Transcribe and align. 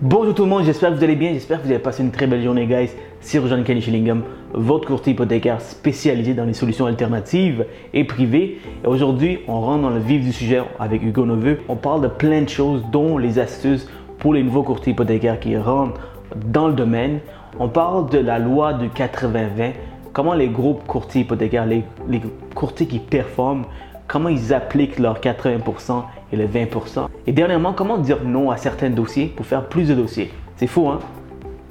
Bonjour 0.00 0.32
tout 0.32 0.44
le 0.44 0.48
monde, 0.48 0.62
j'espère 0.62 0.90
que 0.90 0.94
vous 0.94 1.02
allez 1.02 1.16
bien, 1.16 1.32
j'espère 1.32 1.58
que 1.58 1.64
vous 1.66 1.72
avez 1.72 1.82
passé 1.82 2.04
une 2.04 2.12
très 2.12 2.28
belle 2.28 2.40
journée 2.40 2.68
guys. 2.68 2.90
C'est 3.20 3.40
Rojan 3.40 3.64
Kenny 3.64 3.82
Schillingham, 3.82 4.22
votre 4.54 4.86
courtier 4.86 5.12
hypothécaire 5.12 5.60
spécialisé 5.60 6.34
dans 6.34 6.44
les 6.44 6.52
solutions 6.52 6.86
alternatives 6.86 7.66
et 7.92 8.04
privées. 8.04 8.60
Et 8.84 8.86
aujourd'hui, 8.86 9.40
on 9.48 9.60
rentre 9.60 9.82
dans 9.82 9.90
le 9.90 9.98
vif 9.98 10.22
du 10.22 10.32
sujet 10.32 10.62
avec 10.78 11.02
Hugo 11.02 11.26
Neveu. 11.26 11.58
On 11.68 11.74
parle 11.74 12.02
de 12.02 12.06
plein 12.06 12.42
de 12.42 12.48
choses, 12.48 12.84
dont 12.92 13.18
les 13.18 13.40
astuces 13.40 13.88
pour 14.20 14.34
les 14.34 14.44
nouveaux 14.44 14.62
courtiers 14.62 14.92
hypothécaires 14.92 15.40
qui 15.40 15.56
rentrent 15.56 16.00
dans 16.46 16.68
le 16.68 16.74
domaine. 16.74 17.18
On 17.58 17.68
parle 17.68 18.08
de 18.08 18.18
la 18.18 18.38
loi 18.38 18.74
du 18.74 18.90
80-20, 18.90 19.72
comment 20.12 20.34
les 20.34 20.46
groupes 20.46 20.86
courtiers 20.86 21.22
hypothécaires, 21.22 21.66
les, 21.66 21.82
les 22.08 22.22
courtiers 22.54 22.86
qui 22.86 23.00
performent, 23.00 23.64
comment 24.06 24.28
ils 24.28 24.54
appliquent 24.54 25.00
leurs 25.00 25.18
80% 25.18 26.04
et 26.32 26.36
les 26.36 26.46
20%. 26.46 27.08
Et 27.26 27.32
dernièrement, 27.32 27.72
comment 27.72 27.98
dire 27.98 28.18
non 28.24 28.50
à 28.50 28.56
certains 28.56 28.90
dossiers 28.90 29.26
pour 29.26 29.46
faire 29.46 29.66
plus 29.66 29.88
de 29.88 29.94
dossiers? 29.94 30.30
C'est 30.56 30.66
faux, 30.66 30.88
hein? 30.88 30.98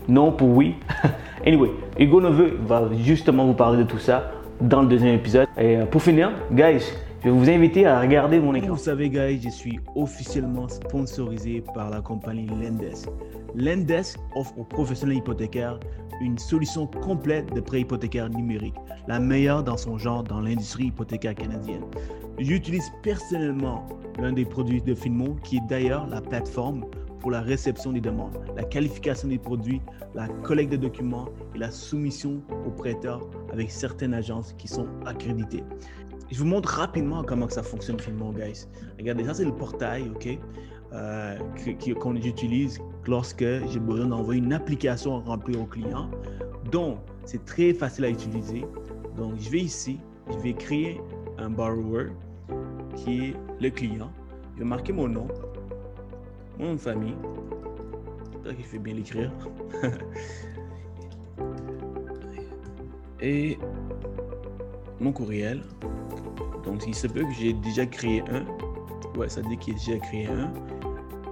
Non 0.08 0.32
pour 0.32 0.50
oui. 0.50 0.76
anyway, 1.46 1.72
Hugo 2.00 2.22
Neveu 2.22 2.58
va 2.66 2.90
justement 3.02 3.46
vous 3.46 3.54
parler 3.54 3.78
de 3.78 3.84
tout 3.84 4.00
ça 4.00 4.32
dans 4.62 4.82
le 4.82 4.88
deuxième 4.88 5.16
épisode. 5.16 5.48
Et 5.58 5.78
euh, 5.78 5.86
pour 5.86 6.02
finir, 6.02 6.32
guys, 6.52 6.84
je 7.20 7.26
vais 7.26 7.32
vous 7.32 7.50
inviter 7.50 7.86
à 7.86 8.00
regarder 8.00 8.40
mon 8.40 8.54
écran. 8.54 8.74
Vous 8.74 8.78
savez, 8.78 9.10
guys, 9.10 9.42
je 9.42 9.50
suis 9.50 9.80
officiellement 9.96 10.68
sponsorisé 10.68 11.64
par 11.74 11.90
la 11.90 12.02
compagnie 12.02 12.48
Lendesk. 12.48 13.10
Lendesk 13.56 14.20
offre 14.36 14.58
aux 14.58 14.64
professionnels 14.64 15.18
hypothécaires 15.18 15.80
une 16.22 16.38
solution 16.38 16.88
complète 16.88 17.54
de 17.54 17.62
prêt 17.62 17.82
hypothécaire 17.82 18.30
numérique, 18.30 18.76
la 19.08 19.20
meilleure 19.20 19.64
dans 19.64 19.78
son 19.78 19.98
genre 19.98 20.24
dans 20.24 20.42
l'industrie 20.42 20.86
hypothécaire 20.86 21.36
canadienne. 21.36 21.84
J'utilise 22.40 22.92
personnellement 23.02 23.88
l'un 24.20 24.34
des 24.34 24.46
produits 24.46 24.82
de 24.82 24.94
Finmo, 24.94 25.38
qui 25.44 25.58
est 25.58 25.68
d'ailleurs 25.68 26.08
la 26.08 26.22
plateforme 26.22 26.86
pour 27.20 27.32
la 27.32 27.42
réception 27.42 27.94
des 27.94 28.02
demandes, 28.02 28.38
la 28.56 28.64
qualification 28.64 29.28
des 29.28 29.40
produits, 29.40 29.82
la 30.14 30.28
collecte 30.44 30.72
de 30.72 30.78
documents 30.78 31.30
et 31.56 31.58
la 31.58 31.72
soumission 31.72 32.42
aux 32.66 32.72
prêteurs 32.72 33.28
avec 33.52 33.72
certaines 33.72 34.14
agences 34.14 34.54
qui 34.58 34.68
sont 34.68 34.88
accréditées. 35.06 35.64
Je 36.30 36.40
vous 36.40 36.46
montre 36.46 36.70
rapidement 36.70 37.24
comment 37.24 37.48
ça 37.50 37.64
fonctionne 37.64 38.00
Finmo, 38.00 38.32
guys. 38.34 38.68
Regardez, 39.00 39.24
ça 39.24 39.34
c'est 39.34 39.46
le 39.46 39.54
portail, 39.54 40.10
ok, 40.10 40.38
euh, 40.94 41.38
qu'on 42.00 42.16
utilise 42.16 42.80
lorsque 43.06 43.44
j'ai 43.44 43.80
besoin 43.80 44.08
d'envoyer 44.08 44.42
une 44.42 44.54
application 44.54 45.18
à 45.18 45.20
remplir 45.22 45.62
au 45.62 45.66
client. 45.66 46.10
Donc, 46.72 47.00
c'est 47.26 47.44
très 47.46 47.74
facile 47.74 48.06
à 48.06 48.10
utiliser. 48.10 48.66
Donc, 49.16 49.40
je 49.40 49.50
vais 49.50 49.62
ici, 49.62 50.00
je 50.30 50.38
vais 50.40 50.54
créer 50.54 51.00
un 51.38 51.50
borrower 51.50 52.08
qui 52.96 53.28
est 53.28 53.34
le 53.62 53.70
client. 53.70 54.12
Je 54.56 54.60
vais 54.60 54.66
marquer 54.66 54.92
mon 54.92 55.08
nom, 55.08 55.28
mon 56.60 56.66
nom 56.66 56.74
de 56.74 56.80
famille. 56.80 57.16
J'espère 58.34 58.56
qu'il 58.56 58.66
fait 58.66 58.80
bien 58.80 58.96
l'écrire. 58.96 59.32
Et 63.20 63.58
mon 65.00 65.12
courriel. 65.12 65.64
Donc, 66.64 66.84
il 66.88 66.96
se 66.96 67.08
peut 67.08 67.24
que 67.24 67.34
j'ai 67.40 67.54
déjà 67.54 67.86
créé 67.86 68.24
un. 68.30 68.46
Ouais, 69.18 69.30
ça 69.30 69.42
dit 69.42 69.58
qu'il 69.58 69.76
a 69.76 69.78
déjà 69.78 69.98
créé 70.00 70.28
un. 70.28 70.52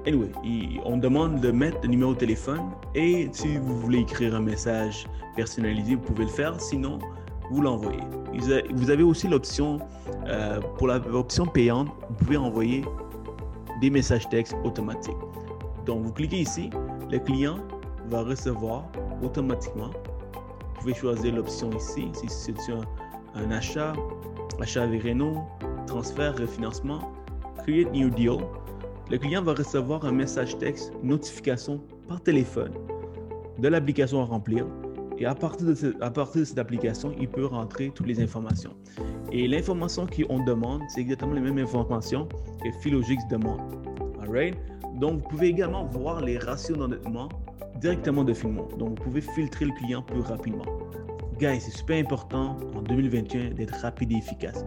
Anyway, 0.07 0.29
on 0.85 0.97
demande 0.97 1.41
de 1.41 1.51
mettre 1.51 1.77
le 1.81 1.89
numéro 1.89 2.13
de 2.13 2.19
téléphone 2.19 2.61
et 2.93 3.27
si 3.31 3.57
vous 3.57 3.79
voulez 3.79 3.99
écrire 3.99 4.35
un 4.35 4.41
message 4.41 5.07
personnalisé, 5.35 5.95
vous 5.95 6.01
pouvez 6.01 6.25
le 6.25 6.29
faire. 6.29 6.59
Sinon, 6.61 6.99
vous 7.49 7.61
l'envoyez. 7.61 8.01
Vous 8.73 8.89
avez 8.89 9.03
aussi 9.03 9.27
l'option, 9.27 9.79
euh, 10.27 10.59
pour 10.77 10.87
l'option 10.87 11.45
payante, 11.45 11.87
vous 12.09 12.15
pouvez 12.15 12.37
envoyer 12.37 12.83
des 13.81 13.89
messages 13.89 14.29
textes 14.29 14.55
automatiques. 14.63 15.17
Donc, 15.85 16.03
vous 16.03 16.11
cliquez 16.11 16.41
ici, 16.41 16.69
le 17.11 17.19
client 17.19 17.57
va 18.07 18.21
recevoir 18.21 18.85
automatiquement. 19.23 19.89
Vous 19.89 20.81
pouvez 20.81 20.93
choisir 20.93 21.35
l'option 21.35 21.71
ici, 21.71 22.09
si 22.13 22.27
c'est 22.29 22.71
un, 22.71 22.81
un 23.35 23.51
achat, 23.51 23.93
achat 24.59 24.83
avec 24.83 25.03
Renault, 25.03 25.43
transfert, 25.87 26.37
refinancement, 26.37 27.11
Create 27.63 27.91
New 27.91 28.09
Deal. 28.09 28.37
Le 29.11 29.17
client 29.17 29.43
va 29.43 29.53
recevoir 29.53 30.05
un 30.05 30.11
message 30.11 30.57
texte, 30.57 30.91
notification 31.03 31.81
par 32.07 32.21
téléphone 32.21 32.71
de 33.59 33.67
l'application 33.67 34.21
à 34.21 34.25
remplir 34.25 34.65
et 35.17 35.25
à 35.25 35.33
partir, 35.33 35.65
de 35.65 35.73
cette 35.73 36.59
application, 36.59 37.13
il 37.17 37.29
peut 37.29 37.45
rentrer 37.45 37.91
toutes 37.95 38.07
les 38.07 38.19
informations. 38.21 38.71
Et 39.31 39.47
l'information 39.47 40.05
qu'on 40.07 40.43
demande, 40.43 40.81
c'est 40.89 41.01
exactement 41.01 41.33
les 41.33 41.39
mêmes 41.39 41.57
informations 41.57 42.27
que 42.61 42.69
Philogix 42.81 43.17
demande. 43.29 43.61
Alright? 44.21 44.55
Donc, 44.99 45.21
vous 45.21 45.29
pouvez 45.29 45.47
également 45.47 45.85
voir 45.85 46.19
les 46.19 46.37
ratios 46.37 46.77
d'endettement 46.77 47.29
directement 47.79 48.25
de 48.25 48.33
Filmon. 48.33 48.67
Donc, 48.77 48.89
vous 48.89 49.05
pouvez 49.05 49.21
filtrer 49.21 49.65
le 49.65 49.71
client 49.71 50.01
plus 50.01 50.19
rapidement. 50.19 50.65
Guys, 51.39 51.59
c'est 51.59 51.75
super 51.75 51.97
important 51.97 52.57
en 52.75 52.81
2021 52.81 53.55
d'être 53.55 53.75
rapide 53.81 54.13
et 54.13 54.15
efficace. 54.15 54.63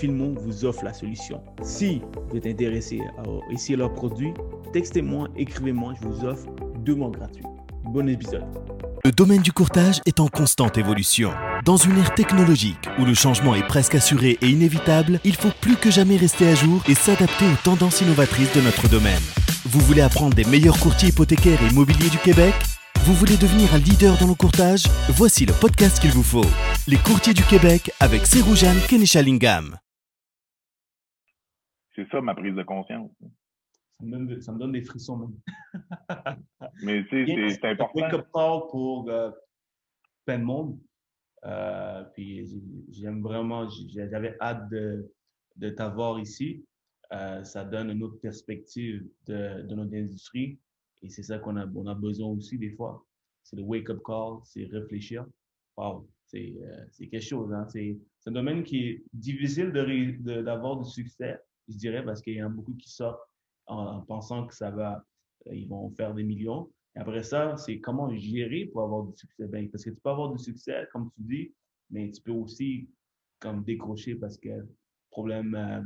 Filmon 0.00 0.34
vous 0.36 0.64
offre 0.64 0.82
la 0.82 0.92
solution. 0.92 1.40
Si 1.62 2.02
vous 2.30 2.38
êtes 2.38 2.46
intéressé 2.46 3.00
à 3.18 3.52
essayer 3.52 3.76
leur 3.76 3.92
produit, 3.92 4.34
textez-moi, 4.72 5.28
écrivez-moi, 5.36 5.94
je 6.00 6.08
vous 6.08 6.24
offre 6.24 6.46
deux 6.80 6.96
mois 6.96 7.10
gratuits. 7.10 7.44
Bon 7.84 8.08
épisode. 8.08 8.44
Le 9.04 9.12
domaine 9.12 9.42
du 9.42 9.52
courtage 9.52 10.00
est 10.06 10.18
en 10.18 10.26
constante 10.26 10.76
évolution. 10.76 11.30
Dans 11.64 11.76
une 11.76 11.98
ère 11.98 12.12
technologique 12.14 12.88
où 12.98 13.04
le 13.04 13.14
changement 13.14 13.54
est 13.54 13.66
presque 13.66 13.94
assuré 13.94 14.38
et 14.42 14.48
inévitable, 14.48 15.20
il 15.22 15.36
faut 15.36 15.52
plus 15.60 15.76
que 15.76 15.90
jamais 15.90 16.16
rester 16.16 16.48
à 16.48 16.56
jour 16.56 16.82
et 16.88 16.94
s'adapter 16.94 17.46
aux 17.46 17.62
tendances 17.62 18.00
innovatrices 18.00 18.52
de 18.54 18.60
notre 18.60 18.88
domaine. 18.88 19.22
Vous 19.66 19.80
voulez 19.80 20.02
apprendre 20.02 20.34
des 20.34 20.44
meilleurs 20.44 20.80
courtiers 20.80 21.10
hypothécaires 21.10 21.62
et 21.62 21.72
immobiliers 21.72 22.10
du 22.10 22.18
Québec? 22.18 22.54
Vous 23.04 23.14
voulez 23.14 23.36
devenir 23.36 23.74
un 23.74 23.78
leader 23.78 24.18
dans 24.18 24.28
le 24.28 24.34
courtage? 24.34 24.84
Voici 25.10 25.46
le 25.46 25.52
podcast 25.60 26.00
qu'il 26.00 26.10
vous 26.10 26.22
faut. 26.22 26.48
Les 26.86 26.98
courtiers 26.98 27.34
du 27.34 27.42
Québec 27.42 27.90
avec 28.00 28.26
Seroujane 28.26 28.78
Kenishalingam. 28.88 29.76
C'est 31.94 32.08
ça 32.10 32.20
ma 32.20 32.34
prise 32.34 32.54
de 32.54 32.62
conscience 32.62 33.10
ça 33.98 34.06
me 34.06 34.10
donne, 34.10 34.40
ça 34.40 34.52
me 34.52 34.58
donne 34.58 34.72
des 34.72 34.82
frissons 34.82 35.16
même. 35.16 35.36
Mais 36.82 37.04
tu 37.06 37.26
sais, 37.26 37.48
c'est 37.50 37.64
important. 37.64 38.08
call 38.10 38.70
pour 38.70 39.10
euh, 39.10 39.30
plein 40.24 40.38
de 40.38 40.44
monde. 40.44 40.78
Euh, 41.44 42.04
puis 42.14 42.48
j'aime 42.90 43.22
vraiment, 43.22 43.68
j'avais 43.88 44.36
hâte 44.40 44.68
de, 44.70 45.12
de 45.56 45.70
t'avoir 45.70 46.18
ici. 46.20 46.64
Euh, 47.12 47.42
ça 47.42 47.64
donne 47.64 47.90
une 47.90 48.02
autre 48.02 48.20
perspective 48.20 49.08
de, 49.26 49.62
de 49.62 49.74
notre 49.74 49.94
industrie. 49.94 50.58
Et 51.02 51.10
c'est 51.10 51.22
ça 51.22 51.38
qu'on 51.38 51.56
a, 51.56 51.66
on 51.66 51.86
a 51.86 51.94
besoin 51.94 52.28
aussi 52.28 52.58
des 52.58 52.70
fois. 52.70 53.04
C'est 53.42 53.56
le 53.56 53.62
wake-up 53.62 54.00
call, 54.04 54.40
c'est 54.44 54.64
réfléchir. 54.64 55.26
Wow, 55.76 56.08
c'est 56.26 56.52
quelque 56.98 57.20
chose. 57.20 57.52
Hein? 57.52 57.66
C'est 57.68 57.96
un 58.26 58.32
domaine 58.32 58.62
qui 58.62 58.88
est 58.88 59.04
difficile 59.12 59.70
d'avoir 59.72 60.76
de, 60.76 60.82
du 60.84 60.90
succès, 60.90 61.38
je 61.68 61.76
dirais, 61.76 62.04
parce 62.04 62.20
qu'il 62.20 62.34
y 62.34 62.42
en 62.42 62.46
a 62.46 62.50
beaucoup 62.50 62.74
qui 62.74 62.90
sortent 62.90 63.22
en, 63.66 64.00
pensant 64.02 64.46
que 64.46 64.54
ça 64.54 64.70
va, 64.70 65.04
euh, 65.46 65.54
ils 65.54 65.68
vont 65.68 65.90
faire 65.90 66.14
des 66.14 66.24
millions. 66.24 66.70
Après 66.96 67.22
ça, 67.22 67.56
c'est 67.56 67.80
comment 67.80 68.12
gérer 68.14 68.66
pour 68.66 68.82
avoir 68.82 69.04
du 69.04 69.16
succès. 69.16 69.46
Ben, 69.46 69.70
parce 69.70 69.84
que 69.84 69.90
tu 69.90 70.00
peux 70.00 70.10
avoir 70.10 70.32
du 70.32 70.42
succès, 70.42 70.86
comme 70.92 71.10
tu 71.14 71.22
dis, 71.22 71.54
mais 71.90 72.10
tu 72.10 72.20
peux 72.22 72.32
aussi 72.32 72.88
comme 73.40 73.62
décrocher 73.62 74.16
parce 74.16 74.36
que 74.36 74.66
problème 75.10 75.54
euh, 75.54 75.80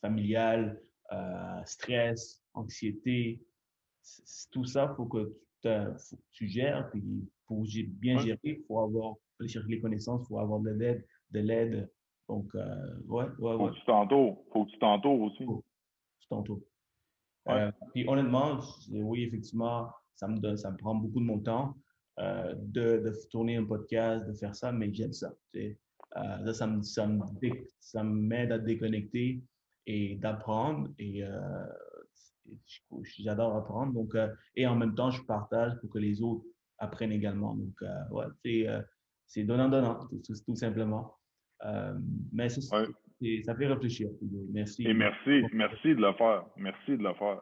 familial, 0.00 0.80
euh, 1.12 1.64
stress, 1.66 2.42
anxiété, 2.54 3.42
tout 4.52 4.64
ça, 4.64 4.88
il 4.92 4.96
faut 4.96 5.06
que 5.06 5.36
tu, 6.32 6.48
gères. 6.48 6.90
Puis 6.90 7.02
pour 7.46 7.64
bien 7.88 8.18
gérer, 8.18 8.38
il 8.44 8.64
faut 8.66 8.80
avoir, 8.80 9.14
aller 9.40 9.48
chercher 9.48 9.68
les 9.68 9.80
connaissances, 9.80 10.22
il 10.24 10.28
faut 10.28 10.38
avoir 10.38 10.60
de 10.60 10.70
l'aide, 10.70 11.04
de 11.30 11.40
l'aide. 11.40 11.90
Donc, 12.28 12.52
ouais, 12.54 12.62
ouais, 13.08 13.26
ouais. 13.38 13.56
Faut 13.56 13.68
que 13.68 13.74
tu 13.74 13.84
t'entoures. 13.84 14.44
Faut 14.52 14.64
que 14.64 14.70
tu 14.70 14.78
t'entoures 14.78 15.20
aussi. 15.20 15.44
Faut 15.44 15.64
tu 16.20 16.28
t'entoures. 16.28 16.60
Euh, 17.48 17.70
puis 17.94 18.08
honnêtement, 18.08 18.58
oui, 18.90 19.22
effectivement, 19.24 19.90
ça 20.14 20.26
me, 20.26 20.38
donne, 20.38 20.56
ça 20.56 20.70
me 20.70 20.76
prend 20.76 20.94
beaucoup 20.94 21.20
de 21.20 21.24
mon 21.24 21.38
temps 21.38 21.76
euh, 22.18 22.54
de, 22.56 22.98
de, 22.98 23.12
tourner 23.30 23.56
un 23.56 23.64
podcast, 23.64 24.26
de 24.26 24.32
faire 24.32 24.54
ça, 24.54 24.72
mais 24.72 24.92
j'aime 24.92 25.12
ça. 25.12 25.32
Euh, 25.56 25.72
ça, 26.52 26.66
ça 26.82 27.06
me, 27.06 27.22
ça 27.80 28.02
m'aide 28.02 28.52
à 28.52 28.58
déconnecter 28.58 29.42
et 29.86 30.16
d'apprendre. 30.16 30.88
Et 30.98 31.22
j'adore 33.18 33.56
apprendre. 33.56 33.92
Donc, 33.92 34.14
et 34.54 34.66
en 34.66 34.76
même 34.76 34.94
temps, 34.94 35.10
je 35.10 35.22
partage 35.22 35.72
pour 35.80 35.90
que 35.90 35.98
les 35.98 36.22
autres 36.22 36.44
apprennent 36.78 37.12
également. 37.12 37.54
Donc, 37.54 37.74
ouais, 38.10 38.26
c'est, 38.44 38.66
c'est 39.26 39.44
donnant-donnant, 39.44 40.06
tout, 40.08 40.20
tout, 40.46 40.56
simplement. 40.56 41.14
mais 42.32 42.48
et 43.20 43.42
ça 43.42 43.54
fait 43.54 43.66
réfléchir. 43.66 44.10
Merci. 44.52 44.86
Et 44.86 44.94
merci, 44.94 45.42
merci 45.52 45.88
de 45.88 46.00
le 46.00 46.12
faire. 46.14 46.44
Merci 46.56 46.96
de 46.96 47.02
le 47.02 47.14
faire. 47.14 47.40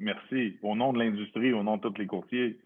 merci. 0.00 0.58
Au 0.62 0.76
nom 0.76 0.92
de 0.92 0.98
l'industrie, 0.98 1.52
au 1.52 1.62
nom 1.62 1.76
de 1.76 1.82
tous 1.88 1.98
les 1.98 2.06
courtiers, 2.06 2.60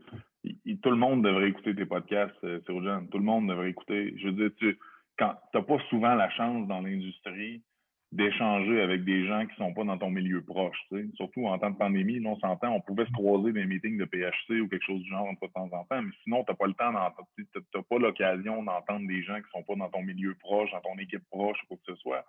tout 0.83 0.91
le 0.91 0.97
monde 0.97 1.25
devrait 1.25 1.51
écouter 1.51 1.75
tes 1.75 1.87
podcasts, 1.87 2.35
euh, 2.45 2.61
Tout 2.61 2.81
le 2.81 3.21
monde 3.21 3.49
devrait 3.49 3.71
écouter. 3.71 4.15
Je 4.19 4.29
veux 4.29 4.33
dire, 4.33 4.51
tu 4.57 4.79
n'as 5.21 5.63
pas 5.63 5.79
souvent 5.91 6.15
la 6.15 6.31
chance 6.31 6.67
dans 6.67 6.81
l'industrie 6.81 7.63
d'échanger 8.13 8.81
avec 8.81 9.05
des 9.05 9.25
gens 9.27 9.47
qui 9.47 9.55
sont 9.55 9.73
pas 9.73 9.85
dans 9.85 9.97
ton 9.97 10.11
milieu 10.11 10.43
proche. 10.43 10.77
Surtout 11.15 11.47
en 11.47 11.59
temps 11.59 11.71
de 11.71 11.77
pandémie, 11.77 12.19
là, 12.19 12.31
on 12.31 12.39
s'entend, 12.41 12.75
on 12.75 12.81
pouvait 12.81 13.07
se 13.07 13.13
croiser 13.13 13.53
des 13.53 13.65
meetings 13.67 13.99
de 13.99 14.05
PHC 14.05 14.61
ou 14.61 14.69
quelque 14.69 14.85
chose 14.85 15.01
du 15.03 15.09
genre 15.09 15.29
de 15.31 15.47
temps 15.47 15.69
en 15.73 15.85
temps, 15.85 16.03
mais 16.03 16.13
sinon, 16.25 16.45
tu 16.45 16.55
pas 16.55 16.67
le 16.67 16.75
temps 16.75 16.93
d'entendre, 16.93 17.29
tu 17.37 17.83
pas 17.89 17.99
l'occasion 17.99 18.63
d'entendre 18.65 19.07
des 19.07 19.23
gens 19.23 19.37
qui 19.37 19.49
sont 19.53 19.63
pas 19.63 19.77
dans 19.77 19.89
ton 19.89 20.03
milieu 20.03 20.35
proche, 20.35 20.73
dans 20.73 20.81
ton 20.81 20.99
équipe 20.99 21.23
proche, 21.31 21.59
ou 21.63 21.67
quoi 21.69 21.77
que 21.77 21.95
ce 21.95 22.01
soit. 22.01 22.25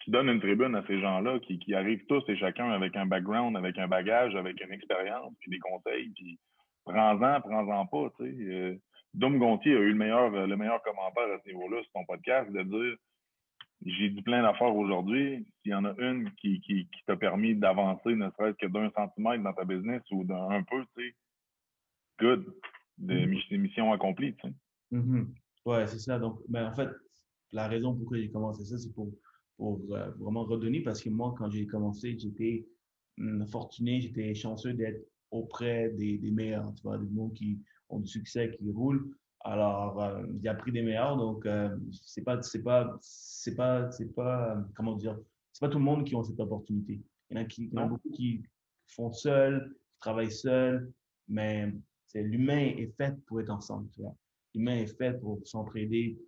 Tu 0.00 0.10
donnes 0.10 0.28
une 0.28 0.40
tribune 0.40 0.76
à 0.76 0.86
ces 0.86 1.00
gens-là 1.00 1.40
qui, 1.40 1.58
qui 1.58 1.74
arrivent 1.74 2.06
tous 2.06 2.22
et 2.28 2.36
chacun 2.36 2.70
avec 2.70 2.94
un 2.96 3.06
background, 3.06 3.56
avec 3.56 3.76
un 3.78 3.88
bagage, 3.88 4.36
avec 4.36 4.62
une 4.64 4.72
expérience, 4.72 5.34
puis 5.40 5.50
des 5.50 5.58
conseils, 5.58 6.10
puis 6.14 6.38
prends-en, 6.84 7.40
prends-en 7.40 7.86
pas. 7.86 8.08
Sais. 8.18 8.24
Euh, 8.24 8.76
Dom 9.14 9.38
Gontier 9.38 9.74
a 9.74 9.80
eu 9.80 9.90
le 9.90 9.96
meilleur, 9.96 10.30
le 10.30 10.56
meilleur 10.56 10.80
commentaire 10.82 11.24
à 11.34 11.40
ce 11.42 11.48
niveau-là 11.48 11.82
sur 11.82 11.92
ton 11.92 12.04
podcast, 12.04 12.50
de 12.52 12.62
dire 12.62 12.96
j'ai 13.84 14.10
dit 14.10 14.22
plein 14.22 14.42
d'affaires 14.42 14.74
aujourd'hui. 14.74 15.46
S'il 15.62 15.72
y 15.72 15.74
en 15.74 15.84
a 15.84 15.94
une 15.98 16.30
qui, 16.34 16.60
qui, 16.60 16.86
qui 16.86 17.04
t'a 17.06 17.16
permis 17.16 17.54
d'avancer, 17.54 18.14
ne 18.14 18.28
serait-ce 18.30 18.56
que 18.56 18.66
d'un 18.66 18.90
centimètre 18.90 19.42
dans 19.42 19.52
ta 19.52 19.64
business 19.64 20.02
ou 20.10 20.24
d'un 20.24 20.62
peu, 20.64 20.82
tu 20.96 21.08
sais, 21.08 21.14
good. 22.18 22.54
De 22.98 23.14
mm-hmm. 23.14 23.58
mission 23.58 23.92
accomplie, 23.92 24.34
tu 24.34 24.48
sais. 24.48 24.54
Mm-hmm. 24.92 25.26
Ouais, 25.66 25.86
c'est 25.86 26.00
ça. 26.00 26.18
Donc, 26.18 26.40
ben, 26.48 26.66
en 26.66 26.74
fait, 26.74 26.88
la 27.52 27.68
raison 27.68 27.94
pourquoi 27.94 28.18
j'ai 28.18 28.30
commencé 28.30 28.64
ça, 28.64 28.78
c'est 28.78 28.92
pour, 28.92 29.12
pour 29.56 29.80
euh, 29.90 30.10
vraiment 30.18 30.44
redonner 30.44 30.80
parce 30.80 31.02
que 31.02 31.10
moi, 31.10 31.34
quand 31.38 31.48
j'ai 31.50 31.66
commencé, 31.66 32.18
j'étais 32.18 32.66
hum, 33.18 33.46
fortuné, 33.46 34.00
j'étais 34.00 34.34
chanceux 34.34 34.74
d'être 34.74 35.06
auprès 35.30 35.90
des, 35.90 36.18
des 36.18 36.30
meilleurs, 36.30 36.74
tu 36.74 36.82
vois, 36.82 36.98
des 36.98 37.14
gens 37.14 37.28
qui 37.30 37.60
ont 37.88 38.00
du 38.00 38.08
succès, 38.08 38.50
qui 38.58 38.70
roulent. 38.70 39.08
Alors, 39.40 40.02
euh, 40.02 40.26
il 40.40 40.48
a 40.48 40.54
pris 40.54 40.72
des 40.72 40.82
meilleurs, 40.82 41.16
donc 41.16 41.46
euh, 41.46 41.76
c'est 41.92 42.22
pas, 42.22 42.42
c'est 42.42 42.62
pas, 42.62 42.98
c'est 43.00 43.54
pas, 43.54 43.90
c'est 43.90 44.14
pas, 44.14 44.64
comment 44.74 44.96
dire, 44.96 45.16
c'est 45.52 45.60
pas 45.60 45.68
tout 45.68 45.78
le 45.78 45.84
monde 45.84 46.04
qui 46.04 46.16
a 46.16 46.22
cette 46.24 46.40
opportunité. 46.40 47.00
Il 47.30 47.36
y 47.36 47.40
en 47.40 47.42
a, 47.42 47.44
qui, 47.44 47.64
il 47.64 47.74
y 47.74 47.78
en 47.78 47.84
a 47.84 47.86
beaucoup 47.86 48.10
qui 48.10 48.42
font 48.88 49.12
seuls, 49.12 49.76
qui 49.92 49.98
travaillent 50.00 50.32
seuls, 50.32 50.92
mais 51.28 51.72
c'est 52.06 52.22
l'humain 52.22 52.72
est 52.76 52.92
fait 52.96 53.14
pour 53.26 53.40
être 53.40 53.50
ensemble, 53.50 53.88
tu 53.90 54.00
vois. 54.00 54.16
L'humain 54.54 54.76
est 54.76 54.96
fait 54.98 55.20
pour 55.20 55.40
s'entraider 55.46 56.18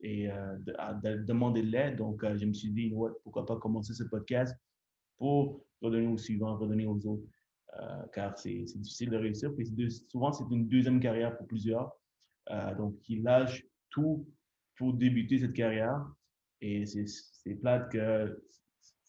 et 0.00 0.30
euh, 0.30 0.56
de, 0.58 1.24
demander 1.24 1.62
de 1.62 1.68
l'aide. 1.68 1.96
Donc, 1.96 2.22
euh, 2.22 2.36
je 2.36 2.44
me 2.44 2.52
suis 2.52 2.70
dit, 2.70 2.94
pourquoi 3.22 3.46
pas 3.46 3.56
commencer 3.56 3.94
ce 3.94 4.04
podcast 4.04 4.54
pour 5.16 5.64
redonner 5.80 6.06
aux 6.06 6.18
suivants, 6.18 6.56
redonner 6.56 6.86
aux 6.86 7.06
autres. 7.06 7.26
Euh, 7.80 8.02
car 8.12 8.38
c'est 8.38 8.64
difficile 8.76 9.10
de 9.10 9.16
réussir. 9.16 9.50
souvent, 10.08 10.32
c'est 10.32 10.44
une 10.50 10.68
deuxième 10.68 11.00
carrière 11.00 11.36
pour 11.36 11.46
plusieurs. 11.46 11.92
Euh, 12.50 12.74
donc, 12.76 12.94
ils 13.08 13.22
lâchent 13.22 13.64
tout 13.90 14.26
pour 14.76 14.94
débuter 14.94 15.38
cette 15.38 15.54
carrière. 15.54 16.04
Et 16.60 16.84
c'est 16.86 17.54
plate 17.56 17.90
que 17.90 18.40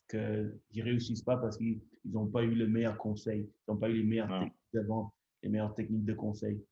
qu'ils 0.10 0.84
ne 0.84 0.84
réussissent 0.84 1.24
pas 1.24 1.38
parce 1.38 1.58
qu'ils 1.58 1.82
n'ont 2.06 2.28
pas 2.28 2.44
eu 2.44 2.54
le 2.54 2.68
meilleur 2.68 2.98
conseil. 2.98 3.42
Ils 3.42 3.72
n'ont 3.72 3.78
pas 3.78 3.90
eu 3.90 3.98
les 3.98 4.04
meilleures 4.04 4.28
techniques 4.28 4.54
de 4.74 4.82
vente, 4.82 5.14
les 5.42 5.50
meilleures 5.50 5.74
techniques 5.74 6.06
de 6.06 6.14
conseil. 6.14 6.64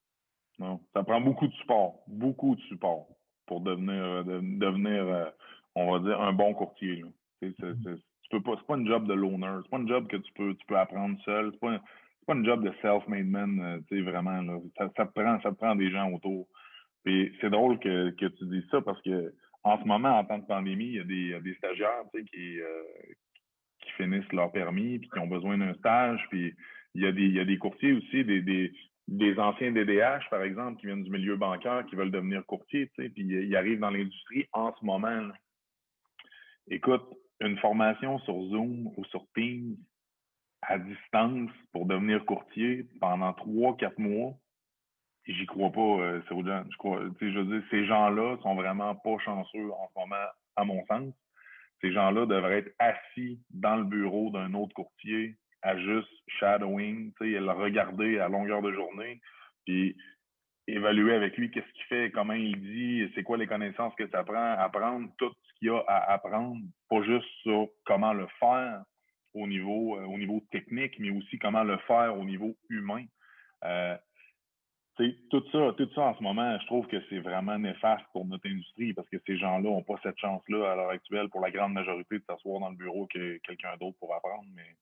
Non, 0.60 0.80
ça 0.94 1.04
prend 1.04 1.20
beaucoup 1.20 1.48
de 1.48 1.54
support, 1.54 2.04
beaucoup 2.08 2.56
de 2.56 2.62
support 2.62 3.08
pour 3.48 3.62
devenir, 3.62 4.04
euh, 4.04 4.24
devenir 4.24 5.34
on 5.76 5.92
va 5.92 6.00
dire, 6.00 6.22
un 6.22 6.34
bon 6.34 6.54
courtier. 6.54 7.04
Mm-hmm 7.42 8.00
peux 8.38 8.42
pas, 8.42 8.56
c'est 8.58 8.68
pas 8.68 8.78
une 8.78 8.88
job 8.88 9.08
de 9.08 9.14
loner, 9.14 9.60
c'est 9.64 9.70
pas 9.70 9.78
une 9.78 9.88
job 9.88 10.08
que 10.08 10.18
tu 10.18 10.34
peux, 10.34 10.56
tu 10.56 10.66
peux 10.66 10.78
apprendre 10.78 11.18
seul, 11.24 11.52
c'est 11.54 11.60
pas, 11.60 11.80
pas 12.26 12.34
une 12.34 12.46
job 12.46 12.64
de 12.64 12.74
self-made 12.82 13.28
man, 13.28 13.60
euh, 13.60 13.80
tu 13.88 13.98
sais, 13.98 14.02
vraiment, 14.02 14.42
là. 14.42 14.60
Ça, 14.78 15.06
prend, 15.06 15.40
ça 15.42 15.52
prend 15.52 15.76
des 15.76 15.92
gens 15.92 16.12
autour. 16.12 16.48
C'est 17.06 17.50
drôle 17.50 17.80
que, 17.80 18.12
que 18.12 18.26
tu 18.26 18.46
dises 18.46 18.68
ça 18.72 18.82
parce 18.82 19.02
que, 19.02 19.34
en 19.64 19.82
ce 19.82 19.86
moment, 19.86 20.18
en 20.18 20.26
temps 20.26 20.40
de 20.40 20.46
pandémie, 20.46 20.86
il 20.86 20.96
y 20.96 21.00
a 21.00 21.04
des, 21.04 21.40
des 21.42 21.56
stagiaires, 21.56 22.04
tu 22.14 22.20
sais, 22.20 22.26
qui, 22.26 22.62
euh, 22.62 22.84
qui 23.82 23.92
finissent 23.92 24.32
leur 24.32 24.52
permis 24.52 25.00
puis 25.00 25.10
qui 25.10 25.20
ont 25.20 25.28
besoin 25.28 25.58
d'un 25.58 25.74
stage, 25.76 26.26
puis 26.30 26.54
il 26.96 27.02
y 27.02 27.06
a 27.06 27.12
des, 27.12 27.24
il 27.24 27.34
y 27.34 27.40
a 27.40 27.46
des 27.46 27.58
courtiers 27.58 27.94
aussi, 27.94 28.24
des, 28.24 28.42
des, 28.42 28.74
des 29.08 29.38
anciens 29.38 29.72
DDH, 29.72 30.30
par 30.30 30.44
exemple, 30.44 30.80
qui 30.80 30.88
viennent 30.88 31.04
du 31.04 31.12
milieu 31.12 31.36
bancaire, 31.36 31.86
qui 31.90 31.96
veulent 31.96 32.12
devenir 32.12 32.46
courtiers, 32.46 32.88
tu 32.96 33.04
sais, 33.04 33.10
puis 33.10 33.24
ils 33.24 33.56
arrivent 33.56 33.80
dans 33.80 33.90
l'industrie 33.90 34.48
en 34.54 34.74
ce 34.80 34.86
moment. 34.86 35.30
Écoute, 36.70 37.04
une 37.46 37.58
formation 37.58 38.20
sur 38.20 38.42
Zoom 38.50 38.92
ou 38.98 39.06
sur 39.06 39.26
Teams 39.36 39.76
à 40.62 40.78
distance 40.78 41.52
pour 41.72 41.86
devenir 41.86 42.26
courtier 42.26 42.88
pendant 43.00 43.34
trois, 43.34 43.76
quatre 43.78 44.00
mois, 44.00 44.34
j'y 45.26 45.46
crois 45.46 45.72
pas, 45.72 45.82
euh, 45.82 46.22
Je 46.30 47.40
veux 47.40 47.46
dire, 47.46 47.64
ces 47.70 47.86
gens-là 47.86 48.38
sont 48.42 48.56
vraiment 48.56 48.96
pas 48.96 49.18
chanceux 49.20 49.72
en 49.72 49.88
ce 49.90 50.00
moment, 50.00 50.26
à 50.56 50.64
mon 50.64 50.86
sens. 50.86 51.14
Ces 51.82 51.92
gens-là 51.92 52.26
devraient 52.26 52.60
être 52.60 52.76
assis 52.80 53.40
dans 53.50 53.76
le 53.76 53.84
bureau 53.84 54.30
d'un 54.32 54.54
autre 54.54 54.74
courtier 54.74 55.36
à 55.62 55.78
juste 55.78 56.12
shadowing, 56.40 57.14
tu 57.20 57.34
sais, 57.34 57.40
le 57.40 57.52
regarder 57.52 58.20
à 58.20 58.28
longueur 58.28 58.62
de 58.62 58.72
journée, 58.72 59.22
puis 59.66 59.96
évaluer 60.68 61.14
avec 61.14 61.38
lui 61.38 61.52
qu'est-ce 61.52 61.72
qu'il 61.74 61.84
fait, 61.86 62.12
comment 62.12 62.34
il 62.34 62.60
dit, 62.62 63.12
c'est 63.16 63.24
quoi 63.24 63.38
les 63.38 63.48
connaissances 63.48 63.94
que 63.96 64.08
ça 64.10 64.24
prend, 64.24 64.54
apprendre 64.54 65.10
tout 65.18 65.32
ce 65.44 65.54
qu'il 65.60 65.68
y 65.68 65.72
a 65.72 65.80
à 65.88 66.14
apprendre, 66.14 66.62
pas 66.90 67.04
juste 67.04 67.28
sur 67.42 67.68
comment 67.86 68.14
le 68.14 68.28
faire 68.40 68.84
au 69.34 69.48
niveau, 69.48 69.98
euh, 69.98 70.06
au 70.06 70.18
niveau 70.18 70.42
technique, 70.52 71.00
mais 71.00 71.10
aussi 71.10 71.38
comment 71.40 71.64
le 71.64 71.78
faire 71.80 72.18
au 72.18 72.24
niveau 72.24 72.56
humain. 72.70 73.06
Euh, 73.66 73.98
tout 74.96 75.44
ça, 75.52 75.74
tout 75.76 75.90
ça 75.96 76.02
en 76.02 76.16
ce 76.16 76.22
moment, 76.22 76.58
je 76.60 76.66
trouve 76.68 76.86
que 76.86 77.02
c'est 77.10 77.18
vraiment 77.18 77.58
néfaste 77.58 78.06
pour 78.14 78.26
notre 78.26 78.48
industrie 78.48 78.94
parce 78.94 79.10
que 79.10 79.18
ces 79.26 79.38
gens-là 79.38 79.68
n'ont 79.68 79.82
pas 79.82 79.96
cette 80.04 80.20
chance-là 80.20 80.72
à 80.72 80.76
l'heure 80.76 80.92
actuelle 80.92 81.30
pour 81.30 81.42
la 81.42 81.50
grande 81.50 81.74
majorité 81.74 82.20
de 82.20 82.24
s'asseoir 82.28 82.60
dans 82.60 82.70
le 82.70 82.76
bureau 82.76 83.08
que 83.08 83.38
quelqu'un 83.40 83.76
d'autre 83.78 83.98
pour 84.00 84.14
apprendre. 84.14 84.46
Mais 84.54 84.76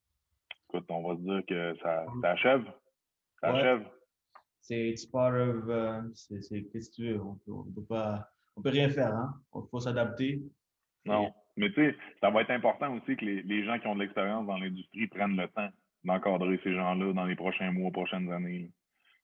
écoute, 0.67 0.85
on 0.89 1.01
va 1.01 1.15
se 1.15 1.21
dire 1.21 1.45
que 1.47 1.77
ça, 1.81 2.05
ça 2.21 2.31
achève. 2.31 2.65
Ça 3.39 3.55
achève 3.55 3.85
c'est 4.61 4.95
part 5.11 5.33
of, 5.33 5.65
euh, 5.67 6.01
c'est, 6.13 6.63
qu'est-ce 6.71 6.89
que 6.91 6.95
tu 6.95 7.07
veux, 7.09 7.21
on 7.21 7.35
peut, 7.45 7.71
peut 7.75 7.85
pas, 7.85 8.27
on 8.55 8.61
peut 8.61 8.69
rien 8.69 8.89
faire, 8.89 9.13
hein. 9.13 9.33
Il 9.55 9.61
faut 9.69 9.79
s'adapter. 9.79 10.41
Non, 11.05 11.33
mais 11.57 11.69
tu 11.71 11.75
sais, 11.75 11.95
ça 12.21 12.29
va 12.29 12.41
être 12.41 12.51
important 12.51 12.95
aussi 12.95 13.15
que 13.15 13.25
les, 13.25 13.41
les 13.41 13.65
gens 13.65 13.79
qui 13.79 13.87
ont 13.87 13.95
de 13.95 14.01
l'expérience 14.01 14.45
dans 14.45 14.57
l'industrie 14.57 15.07
prennent 15.07 15.35
le 15.35 15.47
temps 15.47 15.69
d'encadrer 16.03 16.59
ces 16.63 16.73
gens-là 16.73 17.13
dans 17.13 17.25
les 17.25 17.35
prochains 17.35 17.71
mois, 17.71 17.91
prochaines 17.91 18.31
années. 18.31 18.71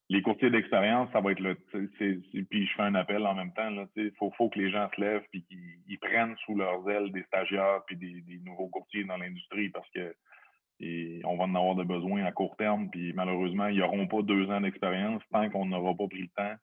Les 0.10 0.22
courtiers 0.22 0.50
d'expérience, 0.50 1.12
ça 1.12 1.20
va 1.20 1.34
être 1.34 1.40
le, 1.42 1.56
puis 1.56 2.66
je 2.66 2.74
fais 2.76 2.84
un 2.84 2.96
appel 2.96 3.26
en 3.26 3.36
même 3.36 3.54
temps, 3.54 3.70
là, 3.70 3.86
tu 3.94 4.14
faut, 4.18 4.32
faut 4.38 4.50
que 4.50 4.58
les 4.58 4.72
gens 4.72 4.90
se 4.96 5.02
lèvent 5.02 5.26
puis 5.32 5.44
qu'ils 5.44 6.00
prennent 6.00 6.36
sous 6.46 6.56
leurs 6.56 6.88
ailes 6.90 7.12
des 7.12 7.24
stagiaires 7.24 7.82
puis 7.88 7.98
des, 7.98 8.22
des 8.22 8.40
nouveaux 8.40 8.70
courtiers 8.70 9.04
dans 9.04 9.18
l'industrie 9.18 9.70
parce 9.70 9.90
que 9.90 10.16
et 10.80 11.22
on 11.26 11.38
va 11.38 11.46
en 11.46 11.56
avoir 11.56 11.76
de 11.76 11.84
besoin 11.84 12.24
à 12.24 12.32
court 12.32 12.56
terme. 12.58 12.90
Puis 12.90 13.14
malheureusement, 13.14 13.68
ils 13.68 13.80
n'auront 13.80 14.08
pas 14.08 14.22
deux 14.22 14.50
ans 14.50 14.62
d'expérience 14.62 15.22
tant 15.32 15.50
qu'on 15.50 15.66
n'aura 15.66 15.96
pas 15.96 16.08
pris 16.08 16.24
le 16.24 16.30
temps, 16.36 16.56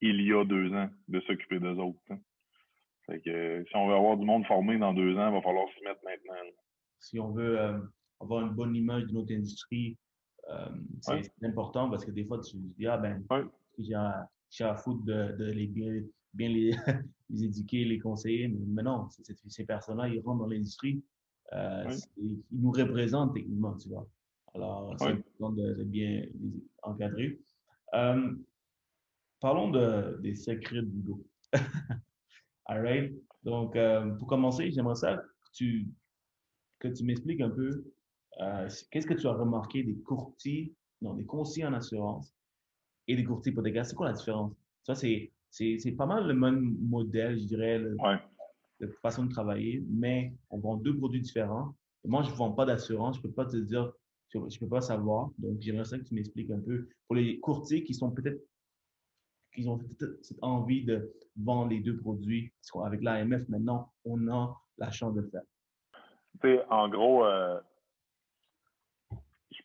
il 0.00 0.20
y 0.20 0.32
a 0.32 0.44
deux 0.44 0.72
ans, 0.74 0.88
de 1.08 1.20
s'occuper 1.20 1.58
d'eux 1.58 1.76
autres. 1.76 1.98
Fait 3.06 3.20
que, 3.20 3.64
si 3.68 3.76
on 3.76 3.88
veut 3.88 3.94
avoir 3.94 4.16
du 4.16 4.24
monde 4.24 4.46
formé 4.46 4.78
dans 4.78 4.94
deux 4.94 5.16
ans, 5.16 5.28
il 5.28 5.34
va 5.34 5.42
falloir 5.42 5.66
s'y 5.76 5.84
mettre 5.84 6.00
maintenant. 6.04 6.50
Si 6.98 7.18
on 7.20 7.32
veut 7.32 7.60
euh, 7.60 7.78
avoir 8.20 8.46
une 8.46 8.54
bonne 8.54 8.74
image 8.74 9.04
de 9.04 9.12
notre 9.12 9.32
industrie, 9.32 9.96
euh, 10.50 10.68
c'est 11.00 11.30
important 11.42 11.90
parce 11.90 12.04
que 12.04 12.10
des 12.10 12.24
fois, 12.24 12.40
tu 12.40 12.52
te 12.52 12.56
dis, 12.56 12.86
ah 12.86 12.98
ben, 12.98 13.22
j'ai 13.78 14.64
à 14.64 14.76
foutre 14.76 15.04
de, 15.04 15.36
de 15.36 15.44
les 15.52 15.66
bien, 15.66 16.02
bien 16.32 16.48
les, 16.48 16.70
les 17.30 17.44
éduquer, 17.44 17.84
les 17.84 17.98
conseiller. 17.98 18.48
Mais, 18.48 18.82
non, 18.82 19.08
ces 19.10 19.64
personnes-là, 19.64 20.08
ils 20.08 20.20
rentrent 20.20 20.40
dans 20.40 20.48
l'industrie, 20.48 21.02
euh, 21.52 21.90
ils 22.16 22.42
nous 22.50 22.70
représentent 22.70 23.34
techniquement, 23.34 23.76
tu 23.76 23.88
vois. 23.88 24.08
Alors, 24.54 24.94
c'est 24.98 25.06
important 25.06 25.50
de, 25.50 25.84
bien 25.84 26.26
les 26.40 26.62
encadrer. 26.82 27.38
Euh, 27.94 28.34
parlons 29.40 29.70
de, 29.70 30.18
des 30.22 30.34
secrets 30.34 30.82
de 30.82 30.90
Hugo. 30.90 31.24
All 32.66 32.80
right? 32.80 33.12
Donc, 33.42 33.76
euh, 33.76 34.10
pour 34.12 34.28
commencer, 34.28 34.70
j'aimerais 34.70 34.94
ça 34.94 35.16
que 35.16 35.50
tu, 35.52 35.88
que 36.78 36.88
tu 36.88 37.04
m'expliques 37.04 37.40
un 37.40 37.50
peu 37.50 37.84
qu'est-ce 38.90 39.06
que 39.06 39.14
tu 39.14 39.26
as 39.26 39.32
remarqué 39.32 39.82
des 39.82 39.96
courtiers, 40.00 40.74
non, 41.00 41.14
des 41.14 41.24
conseillers 41.24 41.66
en 41.66 41.74
assurance 41.74 42.34
et 43.06 43.16
des 43.16 43.24
courtiers 43.24 43.52
hypothécaires? 43.52 43.86
C'est 43.86 43.94
quoi 43.94 44.06
la 44.06 44.14
différence? 44.14 44.52
Ça, 44.82 44.94
c'est, 44.94 45.30
c'est, 45.50 45.92
pas 45.96 46.06
mal 46.06 46.26
le 46.26 46.34
même 46.34 46.76
modèle, 46.80 47.38
je 47.38 47.44
dirais, 47.44 47.78
le, 47.78 47.96
façon 49.02 49.24
de 49.24 49.30
travailler, 49.30 49.84
mais 49.88 50.34
on 50.50 50.58
vend 50.58 50.76
deux 50.76 50.96
produits 50.96 51.20
différents. 51.20 51.74
moi, 52.04 52.22
je 52.22 52.30
ne 52.30 52.36
vends 52.36 52.52
pas 52.52 52.66
d'assurance, 52.66 53.16
je 53.16 53.20
ne 53.20 53.26
peux 53.28 53.32
pas 53.32 53.46
te 53.46 53.56
dire, 53.56 53.92
je 54.32 54.38
ne 54.38 54.58
peux 54.58 54.68
pas 54.68 54.80
savoir. 54.80 55.30
Donc, 55.38 55.60
j'aimerais 55.60 55.84
ça 55.84 55.98
que 55.98 56.04
tu 56.04 56.14
m'expliques 56.14 56.50
un 56.50 56.60
peu 56.60 56.88
pour 57.06 57.16
les 57.16 57.38
courtiers 57.40 57.84
qui 57.84 57.94
sont 57.94 58.10
peut-être, 58.10 58.42
qui 59.54 59.66
ont 59.68 59.80
cette 60.22 60.42
envie 60.42 60.84
de 60.84 61.12
vendre 61.36 61.70
les 61.70 61.80
deux 61.80 61.96
produits. 61.96 62.52
Qu'avec 62.72 63.02
l'AMF, 63.02 63.48
maintenant, 63.48 63.92
on 64.04 64.28
a 64.28 64.60
la 64.78 64.90
chance 64.90 65.14
de 65.14 65.20
le 65.20 65.28
faire. 65.28 65.42
Tu 66.40 66.48
sais, 66.48 66.64
en 66.68 66.88
gros, 66.88 67.24
euh, 67.24 67.60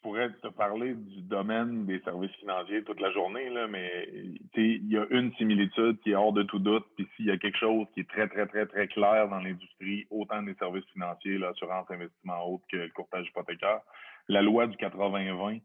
pourrais 0.01 0.29
te 0.29 0.47
parler 0.47 0.93
du 0.93 1.21
domaine 1.23 1.85
des 1.85 1.99
services 2.01 2.35
financiers 2.35 2.83
toute 2.83 2.99
la 2.99 3.11
journée, 3.11 3.49
là, 3.49 3.67
mais 3.67 4.07
il 4.55 4.91
y 4.91 4.97
a 4.97 5.05
une 5.11 5.33
similitude 5.35 5.99
qui 6.01 6.11
est 6.11 6.15
hors 6.15 6.33
de 6.33 6.43
tout 6.43 6.59
doute. 6.59 6.85
Puis 6.95 7.07
s'il 7.15 7.25
y 7.25 7.31
a 7.31 7.37
quelque 7.37 7.57
chose 7.57 7.87
qui 7.93 8.01
est 8.01 8.09
très, 8.09 8.27
très, 8.27 8.47
très, 8.47 8.65
très 8.65 8.87
clair 8.87 9.27
dans 9.27 9.39
l'industrie, 9.39 10.07
autant 10.09 10.41
des 10.41 10.53
services 10.55 10.85
financiers, 10.93 11.37
l'assurance, 11.37 11.89
investissement 11.89 12.45
autre 12.45 12.63
que 12.71 12.77
le 12.77 12.89
courtage 12.89 13.27
hypothécaire, 13.27 13.81
la 14.27 14.41
loi 14.41 14.67
du 14.67 14.77
80-20, 14.77 15.61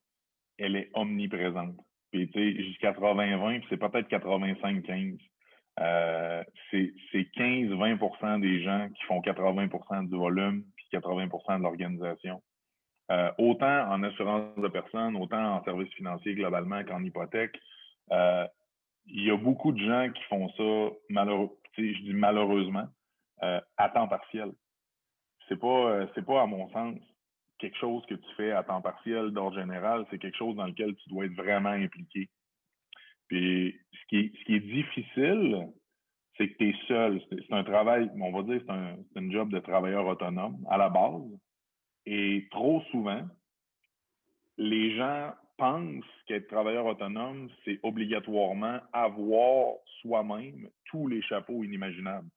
elle 0.58 0.76
est 0.76 0.90
omniprésente. 0.94 1.76
Puis 2.10 2.28
tu 2.30 2.38
sais, 2.38 2.64
jusqu'à 2.64 2.92
80-20, 2.92 3.64
c'est 3.68 3.76
peut-être 3.76 4.08
85-15. 4.08 5.18
Euh, 5.80 6.44
c'est 6.70 6.92
15-20% 7.36 8.40
des 8.40 8.62
gens 8.62 8.88
qui 8.94 9.02
font 9.04 9.20
80% 9.20 10.08
du 10.08 10.16
volume 10.16 10.62
puis 10.76 10.86
80% 10.92 11.58
de 11.58 11.62
l'organisation. 11.62 12.40
Euh, 13.10 13.30
autant 13.36 13.90
en 13.90 14.02
assurance 14.02 14.56
de 14.56 14.68
personnes, 14.68 15.16
autant 15.16 15.56
en 15.56 15.64
services 15.64 15.92
financiers 15.92 16.34
globalement 16.34 16.82
qu'en 16.84 17.02
hypothèque. 17.04 17.58
Euh, 18.12 18.46
il 19.06 19.24
y 19.24 19.30
a 19.30 19.36
beaucoup 19.36 19.72
de 19.72 19.84
gens 19.84 20.10
qui 20.10 20.22
font 20.24 20.48
ça, 20.50 20.96
malheureux, 21.10 21.50
je 21.76 22.02
dis 22.02 22.14
malheureusement, 22.14 22.86
euh, 23.42 23.60
à 23.76 23.90
temps 23.90 24.08
partiel. 24.08 24.52
C'est 25.48 25.60
pas, 25.60 26.06
c'est 26.14 26.24
pas 26.24 26.40
à 26.40 26.46
mon 26.46 26.70
sens 26.70 26.96
quelque 27.58 27.76
chose 27.76 28.04
que 28.06 28.14
tu 28.14 28.34
fais 28.36 28.52
à 28.52 28.62
temps 28.62 28.80
partiel 28.80 29.30
d'ordre 29.30 29.58
général, 29.58 30.06
c'est 30.10 30.18
quelque 30.18 30.38
chose 30.38 30.56
dans 30.56 30.66
lequel 30.66 30.94
tu 30.96 31.08
dois 31.10 31.26
être 31.26 31.34
vraiment 31.34 31.70
impliqué. 31.70 32.30
Puis 33.28 33.78
ce 33.92 34.06
qui 34.08 34.16
est, 34.16 34.32
ce 34.38 34.44
qui 34.44 34.54
est 34.56 34.60
difficile, 34.60 35.68
c'est 36.36 36.48
que 36.48 36.56
tu 36.56 36.70
es 36.70 36.74
seul. 36.88 37.20
C'est 37.30 37.52
un 37.52 37.64
travail, 37.64 38.10
on 38.18 38.32
va 38.32 38.42
dire, 38.42 38.62
c'est 38.64 38.72
un, 38.72 38.96
un 39.16 39.30
job 39.30 39.50
de 39.50 39.58
travailleur 39.58 40.06
autonome 40.06 40.64
à 40.70 40.78
la 40.78 40.88
base. 40.88 41.22
Et 42.06 42.46
trop 42.50 42.82
souvent, 42.90 43.22
les 44.58 44.96
gens 44.96 45.32
pensent 45.56 46.04
qu'être 46.26 46.48
travailleur 46.48 46.86
autonome, 46.86 47.48
c'est 47.64 47.78
obligatoirement 47.82 48.80
avoir 48.92 49.74
soi-même 50.00 50.68
tous 50.86 51.06
les 51.06 51.22
chapeaux 51.22 51.62
inimaginables. 51.62 52.28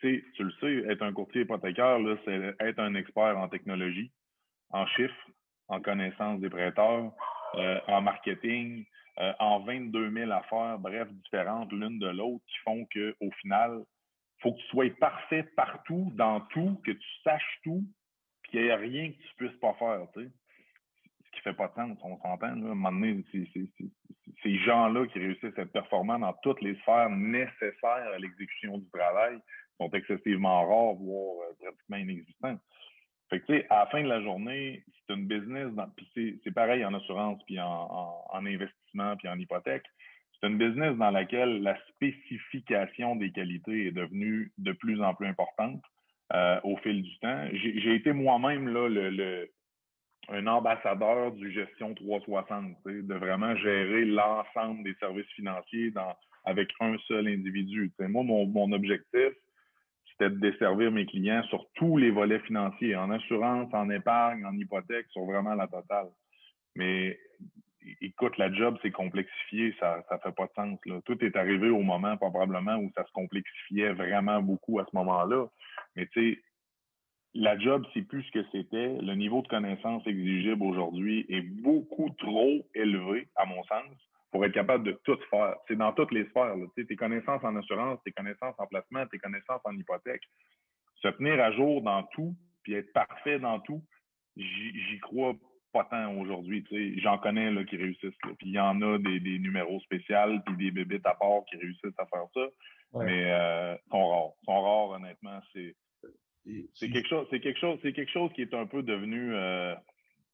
Tu 0.00 0.24
le 0.38 0.52
sais, 0.60 0.90
être 0.90 1.02
un 1.02 1.12
courtier 1.12 1.42
hypothécaire, 1.42 1.98
c'est 2.24 2.54
être 2.60 2.78
un 2.78 2.94
expert 2.94 3.36
en 3.36 3.48
technologie, 3.48 4.12
en 4.70 4.86
chiffres, 4.86 5.30
en 5.68 5.80
connaissance 5.80 6.40
des 6.40 6.50
prêteurs, 6.50 7.12
euh, 7.56 7.80
en 7.88 8.02
marketing, 8.02 8.84
euh, 9.18 9.32
en 9.38 9.60
22 9.60 10.10
000 10.10 10.30
affaires, 10.30 10.78
bref, 10.78 11.08
différentes 11.24 11.72
l'une 11.72 11.98
de 11.98 12.08
l'autre, 12.08 12.44
qui 12.46 12.58
font 12.64 12.86
qu'au 12.92 13.30
final, 13.40 13.80
faut 14.40 14.52
que 14.52 14.58
tu 14.58 14.66
sois 14.68 14.90
parfait 14.98 15.42
partout, 15.56 16.12
dans 16.14 16.40
tout, 16.52 16.80
que 16.84 16.92
tu 16.92 17.08
saches 17.24 17.60
tout, 17.64 17.84
qu'il 18.50 18.62
n'y 18.62 18.68
ait 18.68 18.74
rien 18.74 19.10
que 19.10 19.16
tu 19.16 19.34
puisses 19.36 19.58
pas 19.60 19.74
faire, 19.74 20.06
tu 20.14 20.22
sais. 20.22 20.30
Ce 21.24 21.36
qui 21.36 21.40
fait 21.42 21.54
pas 21.54 21.68
de 21.68 21.74
sens, 21.74 21.98
on 22.02 22.16
s'entend. 22.18 22.46
À 22.46 22.50
un 22.50 22.56
moment 22.56 22.92
donné, 22.92 23.24
ces 24.42 24.58
gens-là 24.58 25.06
qui 25.06 25.18
réussissent 25.18 25.56
à 25.58 25.62
être 25.62 25.72
performants 25.72 26.18
dans 26.18 26.32
toutes 26.42 26.60
les 26.60 26.74
sphères 26.76 27.10
nécessaires 27.10 28.10
à 28.14 28.18
l'exécution 28.18 28.78
du 28.78 28.88
travail 28.90 29.38
sont 29.78 29.90
excessivement 29.90 30.66
rares, 30.66 30.94
voire 30.94 31.48
euh, 31.48 31.54
pratiquement 31.62 31.96
inexistants. 31.96 32.58
Fait 33.30 33.40
que, 33.40 33.46
tu 33.46 33.58
sais, 33.58 33.66
à 33.70 33.80
la 33.80 33.86
fin 33.86 34.02
de 34.02 34.08
la 34.08 34.20
journée, 34.22 34.82
c'est 35.06 35.14
une 35.14 35.26
business, 35.26 35.68
puis 35.96 36.40
c'est 36.42 36.50
pareil 36.50 36.84
en 36.84 36.92
assurance, 36.94 37.40
puis 37.46 37.60
en, 37.60 38.24
en 38.28 38.46
investissement, 38.46 39.16
puis 39.16 39.28
en 39.28 39.38
hypothèque. 39.38 39.86
C'est 40.40 40.48
une 40.48 40.58
business 40.58 40.96
dans 40.96 41.10
laquelle 41.10 41.62
la 41.62 41.78
spécification 41.88 43.14
des 43.16 43.30
qualités 43.30 43.86
est 43.86 43.92
devenue 43.92 44.52
de 44.58 44.72
plus 44.72 45.00
en 45.02 45.14
plus 45.14 45.26
importante. 45.26 45.82
Euh, 46.32 46.60
au 46.62 46.76
fil 46.76 47.02
du 47.02 47.18
temps. 47.18 47.48
J'ai 47.52 47.96
été 47.96 48.12
moi-même 48.12 48.68
là 48.68 48.88
le, 48.88 49.50
un 50.28 50.46
ambassadeur 50.46 51.32
du 51.32 51.50
gestion 51.50 51.92
360, 51.92 52.76
de 52.86 53.14
vraiment 53.14 53.56
gérer 53.56 54.04
l'ensemble 54.04 54.84
des 54.84 54.94
services 55.00 55.26
financiers 55.34 55.90
dans, 55.90 56.14
avec 56.44 56.68
un 56.78 56.96
seul 57.08 57.26
individu. 57.26 57.92
moi, 57.98 58.22
mon, 58.22 58.46
mon 58.46 58.70
objectif, 58.70 59.32
c'était 60.12 60.30
de 60.30 60.38
desservir 60.38 60.92
mes 60.92 61.04
clients 61.04 61.42
sur 61.48 61.66
tous 61.74 61.96
les 61.96 62.12
volets 62.12 62.38
financiers, 62.40 62.94
en 62.94 63.10
assurance, 63.10 63.74
en 63.74 63.90
épargne, 63.90 64.44
en 64.44 64.52
hypothèque, 64.52 65.06
sur 65.10 65.24
vraiment 65.24 65.54
la 65.54 65.66
totale. 65.66 66.10
Mais 66.76 67.18
écoute, 68.00 68.36
la 68.38 68.52
job 68.52 68.78
s'est 68.82 68.90
complexifié, 68.90 69.74
ça 69.80 70.04
ça 70.08 70.18
fait 70.18 70.32
pas 70.32 70.46
de 70.46 70.52
sens. 70.54 70.78
Là. 70.86 71.00
Tout 71.04 71.22
est 71.24 71.36
arrivé 71.36 71.70
au 71.70 71.82
moment 71.82 72.16
probablement 72.16 72.76
où 72.76 72.90
ça 72.94 73.04
se 73.04 73.12
complexifiait 73.12 73.92
vraiment 73.92 74.42
beaucoup 74.42 74.78
à 74.78 74.86
ce 74.90 74.96
moment-là. 74.96 75.46
Mais 75.96 76.06
tu 76.06 76.34
sais, 76.34 76.42
la 77.34 77.58
job, 77.58 77.86
c'est 77.94 78.02
plus 78.02 78.22
ce 78.24 78.32
que 78.32 78.44
c'était. 78.50 78.98
Le 79.00 79.14
niveau 79.14 79.42
de 79.42 79.48
connaissance 79.48 80.06
exigible 80.06 80.62
aujourd'hui 80.62 81.26
est 81.28 81.42
beaucoup 81.42 82.10
trop 82.18 82.66
élevé, 82.74 83.28
à 83.36 83.44
mon 83.46 83.62
sens, 83.64 83.84
pour 84.32 84.44
être 84.44 84.52
capable 84.52 84.84
de 84.84 84.92
tout 85.04 85.18
faire. 85.30 85.56
C'est 85.68 85.76
dans 85.76 85.92
toutes 85.92 86.12
les 86.12 86.24
sphères. 86.26 86.56
Là. 86.56 86.66
Tes 86.76 86.96
connaissances 86.96 87.42
en 87.44 87.56
assurance, 87.56 88.00
tes 88.04 88.12
connaissances 88.12 88.54
en 88.58 88.66
placement, 88.66 89.06
tes 89.06 89.18
connaissances 89.18 89.60
en 89.64 89.76
hypothèque. 89.76 90.22
Se 91.02 91.08
tenir 91.08 91.40
à 91.40 91.52
jour 91.52 91.82
dans 91.82 92.02
tout, 92.14 92.34
puis 92.62 92.74
être 92.74 92.92
parfait 92.92 93.38
dans 93.38 93.60
tout, 93.60 93.82
j'y 94.36 94.98
crois 95.00 95.34
pas 95.72 95.84
tant 95.84 96.14
aujourd'hui. 96.16 96.64
J'en 97.02 97.18
connais 97.18 97.50
là, 97.50 97.64
qui 97.64 97.76
réussissent. 97.76 98.16
Puis 98.22 98.48
il 98.48 98.52
y 98.52 98.60
en 98.60 98.80
a 98.82 98.98
des, 98.98 99.20
des 99.20 99.38
numéros 99.38 99.80
spéciaux, 99.80 100.40
puis 100.46 100.56
des 100.56 100.70
bébites 100.70 101.06
à 101.06 101.14
part 101.14 101.44
qui 101.48 101.56
réussissent 101.56 101.98
à 101.98 102.06
faire 102.06 102.26
ça. 102.34 102.46
Mais 102.94 103.30
euh, 103.30 103.76
sont 103.90 104.08
rares. 104.08 104.32
sont 104.44 104.62
rares, 104.62 104.90
honnêtement. 104.90 105.40
C'est 105.52 105.76
c'est 106.74 106.90
quelque 106.90 107.08
chose, 107.08 107.26
c'est 107.30 107.40
quelque 107.40 107.60
chose, 107.60 107.78
c'est 107.82 107.92
quelque 107.92 108.10
chose 108.10 108.30
qui 108.34 108.42
est 108.42 108.54
un 108.54 108.66
peu 108.66 108.82
devenu, 108.82 109.34
euh, 109.34 109.74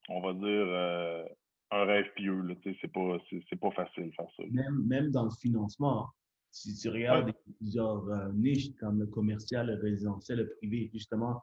on 0.09 0.21
va 0.21 0.33
dire, 0.33 0.43
euh, 0.45 1.25
un 1.71 1.85
rêve 1.85 2.07
pieux. 2.15 2.43
C'est 2.63 2.93
pas, 2.93 3.19
c'est 3.31 3.61
pas 3.61 3.71
facile 3.73 4.07
de 4.07 4.13
faire 4.13 4.29
ça. 4.37 4.43
Même, 4.51 4.87
même 4.87 5.11
dans 5.11 5.25
le 5.25 5.31
financement, 5.31 6.09
si 6.51 6.75
tu 6.75 6.89
regardes 6.89 7.33
plusieurs 7.59 8.09
euh, 8.09 8.33
niches 8.33 8.75
comme 8.77 9.01
le 9.01 9.07
commercial, 9.07 9.67
le 9.67 9.75
résidentiel, 9.75 10.39
le 10.39 10.55
privé, 10.57 10.91
justement, 10.93 11.43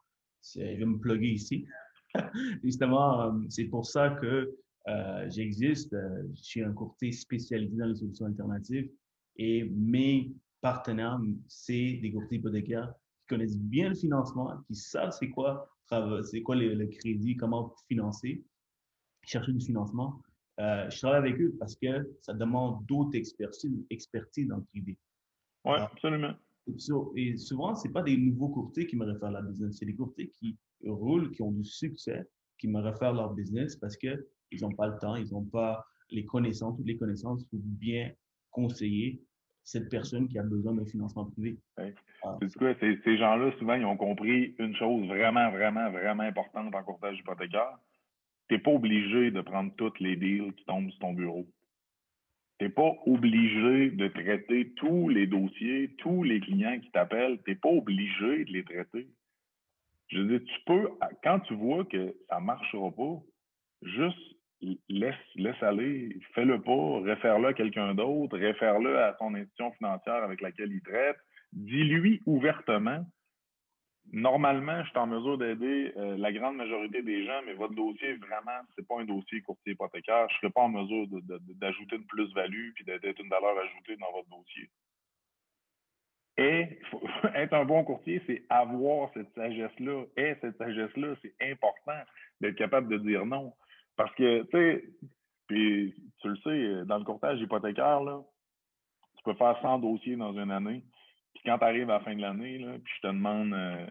je 0.56 0.62
vais 0.62 0.86
me 0.86 1.00
plugger 1.00 1.32
ici. 1.32 1.68
justement, 2.64 3.22
euh, 3.22 3.32
c'est 3.50 3.66
pour 3.66 3.86
ça 3.86 4.12
que 4.12 4.56
euh, 4.88 5.30
j'existe. 5.30 5.94
Euh, 5.94 6.24
je 6.36 6.44
suis 6.44 6.64
un 6.64 6.74
courtier 6.74 7.12
spécialisé 7.12 7.76
dans 7.78 7.86
les 7.86 7.96
solutions 7.96 8.26
alternatives 8.26 8.90
et 9.38 9.64
mes 9.64 10.32
partenaires, 10.62 11.20
c'est 11.48 12.00
des 12.02 12.12
courtiers 12.12 12.38
hypothécaires 12.38 12.94
qui 13.22 13.36
connaissent 13.36 13.58
bien 13.58 13.90
le 13.90 13.96
financement, 13.96 14.52
qui 14.68 14.76
savent 14.76 15.12
c'est 15.12 15.30
quoi, 15.30 15.70
c'est 16.24 16.42
quoi 16.42 16.56
le, 16.56 16.86
crédit, 16.88 17.36
comment 17.36 17.76
financer, 17.88 18.46
chercher 19.24 19.52
du 19.52 19.66
financement. 19.66 20.22
je 20.58 20.98
travaille 21.00 21.30
avec 21.30 21.42
eux 21.42 21.54
parce 21.60 21.76
que 21.76 22.16
ça 22.22 22.34
demande 22.34 22.86
d'autres 22.86 23.18
expertises, 23.18 23.86
expertise 23.90 24.48
dans 24.48 24.58
le 24.58 24.64
privé. 24.64 24.98
Oui, 25.66 25.78
absolument. 25.80 26.34
Et, 27.16 27.38
souvent, 27.38 27.76
ce 27.76 27.88
pas 27.90 28.04
des 28.04 28.16
nouveaux 28.16 28.50
courtiers 28.50 28.88
qui 28.88 28.96
me 28.96 29.06
réfèrent 29.06 29.32
la 29.32 29.42
business, 29.42 29.78
c'est 29.78 29.86
des 29.86 29.96
courtiers 29.96 30.30
qui 30.30 30.58
roulent, 30.90 31.32
qui 31.32 31.42
ont 31.42 31.52
du 31.52 31.64
succès, 31.64 32.28
qui 32.58 32.68
me 32.68 32.80
réfèrent 32.80 33.14
leur 33.14 33.34
business 33.34 33.76
parce 33.76 33.98
qu'ils 33.98 34.18
n'ont 34.62 34.72
pas 34.72 34.88
le 34.88 34.98
temps, 35.00 35.16
ils 35.16 35.32
n'ont 35.32 35.46
pas 35.46 35.86
les 36.10 36.26
connaissances, 36.26 36.78
toutes 36.78 36.88
les 36.88 36.98
connaissances 36.98 37.44
pour 37.46 37.60
bien 37.64 38.12
conseiller 38.52 39.22
cette 39.64 39.90
personne 39.90 40.28
qui 40.28 40.38
a 40.38 40.44
besoin 40.44 40.74
d'un 40.74 40.86
financement 40.86 41.26
privé. 41.26 41.58
Ah. 42.24 42.38
ces 42.42 43.18
gens-là, 43.18 43.52
souvent, 43.58 43.76
ils 43.76 43.86
ont 43.86 43.98
compris 43.98 44.56
une 44.60 44.76
chose 44.76 45.08
vraiment, 45.08 45.52
vraiment, 45.52 45.90
vraiment 45.90 46.24
importante 46.24 46.74
en 46.74 46.84
courtage 46.84 47.18
hypothécaire. 47.20 47.78
Tu 48.50 48.56
n'es 48.56 48.62
pas 48.62 48.72
obligé 48.72 49.32
de 49.32 49.42
prendre 49.42 49.74
toutes 49.78 50.00
les 50.00 50.16
deals 50.18 50.54
qui 50.54 50.66
tombent 50.66 50.90
sur 50.92 51.00
ton 51.00 51.14
bureau. 51.14 51.48
Tu 52.60 52.66
n'es 52.66 52.72
pas 52.72 52.92
obligé 53.06 53.92
de 53.92 54.08
traiter 54.10 54.74
tous 54.76 55.10
les 55.10 55.28
dossiers, 55.28 55.96
tous 55.98 56.24
les 56.24 56.40
clients 56.42 56.80
qui 56.80 56.92
t'appellent. 56.92 57.40
Tu 57.46 57.52
n'es 57.52 57.56
pas 57.58 57.70
obligé 57.70 58.46
de 58.46 58.52
les 58.52 58.64
traiter. 58.64 59.08
Je 60.14 60.20
veux 60.20 60.38
dire, 60.38 60.48
tu 60.48 60.62
peux, 60.68 60.90
quand 61.24 61.40
tu 61.42 61.56
vois 61.56 61.86
que 61.86 62.16
ça 62.30 62.40
ne 62.40 62.46
marchera 62.46 62.92
pas, 62.92 63.20
juste 63.82 64.38
laisse, 64.88 65.16
laisse 65.36 65.62
aller, 65.64 66.16
fais-le 66.36 66.62
pas, 66.62 67.00
réfère-le 67.02 67.48
à 67.48 67.54
quelqu'un 67.54 67.96
d'autre, 67.96 68.38
réfère-le 68.38 69.00
à 69.00 69.14
ton 69.14 69.34
institution 69.34 69.72
financière 69.72 70.24
avec 70.24 70.42
laquelle 70.42 70.72
il 70.72 70.82
traite, 70.84 71.18
dis-lui 71.52 72.22
ouvertement. 72.28 73.04
Normalement, 74.12 74.84
je 74.84 74.90
suis 74.90 75.00
en 75.00 75.08
mesure 75.08 75.40
d'aider 75.40 75.94
euh, 75.98 76.16
la 76.18 76.32
grande 76.32 76.58
majorité 76.58 77.02
des 77.02 77.26
gens, 77.26 77.42
mais 77.46 77.54
votre 77.54 77.74
dossier, 77.74 78.14
vraiment, 78.14 78.60
c'est 78.76 78.88
pas 78.88 79.00
un 79.00 79.06
dossier 79.06 79.42
courtier 79.42 79.74
hypothécaire. 79.74 80.28
Je 80.30 80.36
ne 80.36 80.40
serai 80.42 80.50
pas 80.52 80.62
en 80.62 80.70
mesure 80.70 81.08
d'ajouter 81.56 81.96
une 81.96 82.06
plus-value 82.06 82.72
puis 82.76 82.84
d'être 82.86 83.20
une 83.20 83.30
valeur 83.30 83.58
ajoutée 83.58 83.96
dans 83.98 84.12
votre 84.12 84.30
dossier. 84.30 84.70
Et 86.38 86.80
être 87.36 87.54
un 87.54 87.66
bon 87.66 87.84
courtier, 87.84 88.22
c'est 88.26 88.44
avoir 88.50 89.12
cette 89.14 89.34
sagesse-là. 89.36 90.06
Et 90.18 90.36
cette 90.42 90.58
sagesse-là, 90.58 91.16
c'est 91.22 91.36
important 91.42 92.00
d'être 92.42 92.56
capable 92.56 92.90
de 92.90 92.98
dire 92.98 93.26
non. 93.26 93.54
Parce 93.96 94.14
que, 94.16 94.44
tu 94.44 94.50
sais, 94.52 94.84
puis 95.48 95.94
tu 96.22 96.30
le 96.30 96.38
sais, 96.38 96.86
dans 96.86 96.98
le 96.98 97.04
courtage 97.04 97.40
hypothécaire, 97.40 98.02
tu 99.18 99.24
peux 99.24 99.36
faire 99.36 99.60
100 99.62 99.80
dossiers 99.80 100.16
dans 100.16 100.34
une 100.34 100.52
année. 100.52 100.84
Puis 101.34 101.44
quand 101.46 101.58
tu 101.58 101.64
arrives 101.66 101.90
à 101.90 102.00
la 102.00 102.04
fin 102.04 102.16
de 102.16 102.22
l'année, 102.22 102.58
puis 102.84 102.94
je 102.98 103.08
te 103.08 103.14
demande 103.14 103.54
euh, 103.54 103.86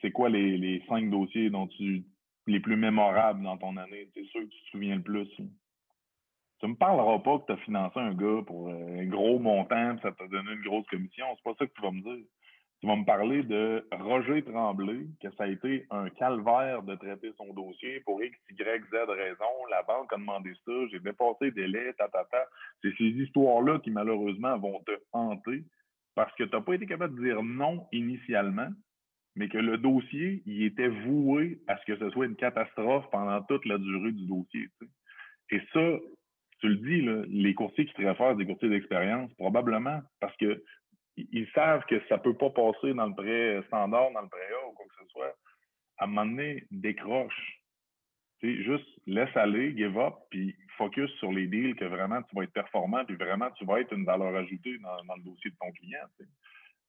c'est 0.00 0.10
quoi 0.10 0.28
les, 0.28 0.82
5 0.88 1.10
dossiers 1.10 1.50
dont 1.50 1.66
tu 1.68 2.04
les 2.46 2.60
plus 2.60 2.76
mémorables 2.76 3.42
dans 3.42 3.56
ton 3.56 3.76
année? 3.76 4.08
C'est 4.14 4.24
sûr 4.26 4.40
que 4.40 4.46
tu 4.46 4.64
te 4.64 4.70
souviens 4.70 4.96
le 4.96 5.02
plus. 5.02 5.28
Tu 6.62 6.68
me 6.68 6.76
parleras 6.76 7.18
pas 7.18 7.40
que 7.40 7.46
tu 7.46 7.52
as 7.52 7.64
financé 7.64 7.98
un 7.98 8.14
gars 8.14 8.42
pour 8.46 8.68
un 8.68 9.04
gros 9.06 9.40
montant, 9.40 9.98
ça 10.00 10.12
t'a 10.12 10.28
donné 10.28 10.52
une 10.52 10.62
grosse 10.62 10.86
commission. 10.86 11.26
C'est 11.34 11.42
pas 11.42 11.56
ça 11.58 11.66
que 11.66 11.72
tu 11.74 11.82
vas 11.82 11.90
me 11.90 12.02
dire. 12.02 12.24
Tu 12.80 12.86
vas 12.86 12.94
me 12.94 13.04
parler 13.04 13.42
de 13.42 13.84
Roger 13.90 14.42
Tremblay, 14.42 15.06
que 15.20 15.28
ça 15.32 15.44
a 15.44 15.48
été 15.48 15.86
un 15.90 16.08
calvaire 16.10 16.84
de 16.84 16.94
traiter 16.94 17.32
son 17.36 17.52
dossier 17.52 18.00
pour 18.00 18.22
X, 18.22 18.38
Y, 18.50 18.84
Z 18.90 18.94
raison. 19.08 19.66
La 19.70 19.82
banque 19.82 20.12
a 20.12 20.16
demandé 20.16 20.52
ça, 20.64 20.72
j'ai 20.92 21.00
dépassé 21.00 21.50
des 21.50 21.62
délai, 21.62 21.92
ta, 21.94 22.08
ta, 22.08 22.24
ta. 22.30 22.44
C'est 22.80 22.94
ces 22.96 23.10
histoires-là 23.10 23.80
qui, 23.80 23.90
malheureusement, 23.90 24.56
vont 24.58 24.80
te 24.86 24.92
hanter 25.12 25.64
parce 26.14 26.32
que 26.34 26.44
tu 26.44 26.54
n'as 26.54 26.62
pas 26.62 26.74
été 26.74 26.86
capable 26.86 27.16
de 27.16 27.24
dire 27.24 27.42
non 27.42 27.88
initialement, 27.90 28.68
mais 29.34 29.48
que 29.48 29.58
le 29.58 29.78
dossier, 29.78 30.44
il 30.46 30.62
était 30.62 30.88
voué 30.88 31.58
à 31.66 31.76
ce 31.78 31.86
que 31.86 31.96
ce 31.96 32.10
soit 32.10 32.26
une 32.26 32.36
catastrophe 32.36 33.06
pendant 33.10 33.42
toute 33.42 33.64
la 33.66 33.78
durée 33.78 34.12
du 34.12 34.26
dossier. 34.26 34.68
Et 35.50 35.60
ça, 35.72 35.98
tu 36.62 36.68
le 36.68 36.76
dis, 36.76 37.02
les 37.28 37.54
courtiers 37.54 37.86
qui 37.86 37.92
te 37.92 38.02
réfèrent 38.02 38.36
des 38.36 38.46
courtiers 38.46 38.68
d'expérience, 38.68 39.34
probablement 39.34 40.00
parce 40.20 40.36
que 40.36 40.62
ils 41.16 41.48
savent 41.56 41.84
que 41.86 42.00
ça 42.08 42.18
peut 42.18 42.36
pas 42.36 42.50
passer 42.50 42.94
dans 42.94 43.06
le 43.06 43.14
prêt 43.14 43.60
standard, 43.66 44.12
dans 44.12 44.22
le 44.22 44.28
prêt 44.28 44.48
A 44.62 44.68
ou 44.68 44.72
quoi 44.72 44.86
que 44.86 45.04
ce 45.04 45.10
soit. 45.10 45.34
À 45.98 46.04
un 46.04 46.06
moment 46.06 46.24
donné, 46.24 46.64
décroche. 46.70 47.60
juste 48.42 48.86
laisse 49.06 49.36
aller, 49.36 49.76
give 49.76 49.98
up, 49.98 50.14
puis 50.30 50.54
focus 50.78 51.10
sur 51.18 51.32
les 51.32 51.48
deals 51.48 51.74
que 51.74 51.84
vraiment 51.84 52.22
tu 52.22 52.36
vas 52.36 52.44
être 52.44 52.52
performant, 52.52 53.04
puis 53.04 53.16
vraiment 53.16 53.50
tu 53.58 53.64
vas 53.64 53.80
être 53.80 53.92
une 53.92 54.04
valeur 54.04 54.34
ajoutée 54.36 54.78
dans, 54.78 55.16
le 55.16 55.22
dossier 55.24 55.50
de 55.50 55.56
ton 55.60 55.72
client. 55.72 56.06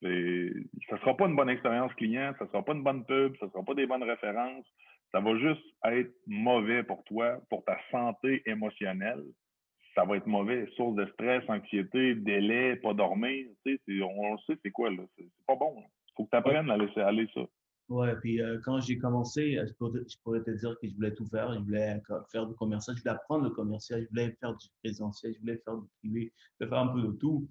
Ça 0.03 0.07
ne 0.07 0.99
sera 0.99 1.17
pas 1.17 1.25
une 1.25 1.35
bonne 1.35 1.49
expérience 1.49 1.93
client, 1.95 2.33
ça 2.37 2.45
sera 2.45 2.63
pas 2.63 2.73
une 2.73 2.83
bonne 2.83 3.05
pub, 3.05 3.35
ça 3.37 3.49
sera 3.49 3.63
pas 3.63 3.73
des 3.73 3.87
bonnes 3.87 4.03
références. 4.03 4.67
Ça 5.11 5.19
va 5.19 5.35
juste 5.37 5.65
être 5.85 6.13
mauvais 6.27 6.83
pour 6.83 7.03
toi, 7.05 7.39
pour 7.49 7.63
ta 7.65 7.79
santé 7.89 8.43
émotionnelle. 8.45 9.23
Ça 9.95 10.05
va 10.05 10.17
être 10.17 10.27
mauvais. 10.27 10.67
Source 10.75 10.95
de 10.95 11.05
stress, 11.13 11.43
anxiété, 11.47 12.15
délai, 12.15 12.77
pas 12.77 12.93
dormir. 12.93 13.47
On, 13.67 14.37
sait, 14.39 14.57
c'est 14.63 14.71
quoi, 14.71 14.89
là? 14.89 15.03
C'est 15.17 15.29
pas 15.45 15.55
bon. 15.55 15.75
Il 15.77 16.13
faut 16.15 16.25
que 16.25 16.29
tu 16.31 16.37
apprennes 16.37 16.69
à 16.69 16.77
laisser 16.77 16.99
aller 16.99 17.27
ça. 17.33 17.41
Ouais, 17.89 18.15
puis 18.15 18.41
euh, 18.41 18.59
quand 18.63 18.79
j'ai 18.79 18.97
commencé, 18.97 19.57
euh, 19.57 19.67
je 19.67 19.73
pourrais, 20.23 20.41
te 20.41 20.51
dire 20.51 20.75
que 20.81 20.87
je 20.87 20.95
voulais 20.95 21.13
tout 21.13 21.25
faire. 21.27 21.53
Je 21.53 21.59
voulais 21.59 22.01
faire 22.31 22.47
du 22.47 22.55
commercial, 22.55 22.95
je 22.95 23.01
voulais 23.01 23.13
apprendre 23.13 23.43
le 23.43 23.49
commercial, 23.51 24.01
je 24.01 24.09
voulais 24.09 24.31
faire 24.39 24.55
du 24.55 24.67
présentiel, 24.81 25.33
je 25.35 25.39
voulais 25.41 25.57
faire 25.57 25.77
du 25.77 25.87
privé, 25.99 26.33
je 26.37 26.65
voulais 26.65 26.69
faire 26.69 26.89
un 26.89 26.93
peu 26.93 27.01
de 27.01 27.11
tout. 27.13 27.47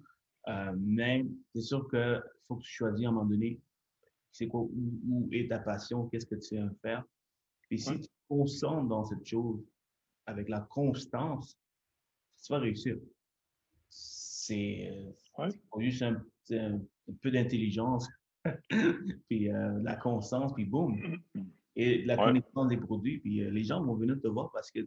Euh, 0.49 0.73
mais 0.77 1.25
c'est 1.53 1.61
sûr 1.61 1.87
qu'il 1.89 2.21
faut 2.47 2.55
que 2.57 2.63
tu 2.63 2.71
choisisses 2.71 3.05
à 3.05 3.09
un 3.09 3.13
moment 3.13 3.25
donné 3.25 3.59
c'est 4.33 4.47
quoi, 4.47 4.61
où, 4.61 5.29
est 5.31 5.49
ta 5.49 5.59
passion, 5.59 6.07
qu'est-ce 6.07 6.25
que 6.25 6.35
tu 6.35 6.57
veux 6.57 6.75
faire. 6.81 7.05
Et 7.69 7.77
si 7.77 7.91
tu 7.99 8.07
te 8.07 8.13
concentres 8.27 8.87
dans 8.87 9.05
cette 9.05 9.25
chose 9.25 9.63
avec 10.25 10.49
la 10.49 10.61
constance, 10.61 11.57
tu 12.43 12.51
vas 12.51 12.59
réussir. 12.59 12.97
C'est 13.89 14.91
juste 15.79 16.01
un, 16.01 16.21
un 16.51 17.13
peu 17.21 17.31
d'intelligence, 17.31 18.07
puis 19.29 19.51
euh, 19.51 19.79
la 19.83 19.95
constance, 19.95 20.53
puis 20.53 20.65
boum. 20.65 20.99
Et 21.75 22.03
la 22.05 22.17
connaissance 22.17 22.67
des 22.67 22.77
produits, 22.77 23.19
puis 23.19 23.41
euh, 23.41 23.49
les 23.49 23.63
gens 23.63 23.83
vont 23.83 23.95
venir 23.95 24.19
te 24.21 24.27
voir 24.27 24.51
parce 24.51 24.69
que 24.69 24.81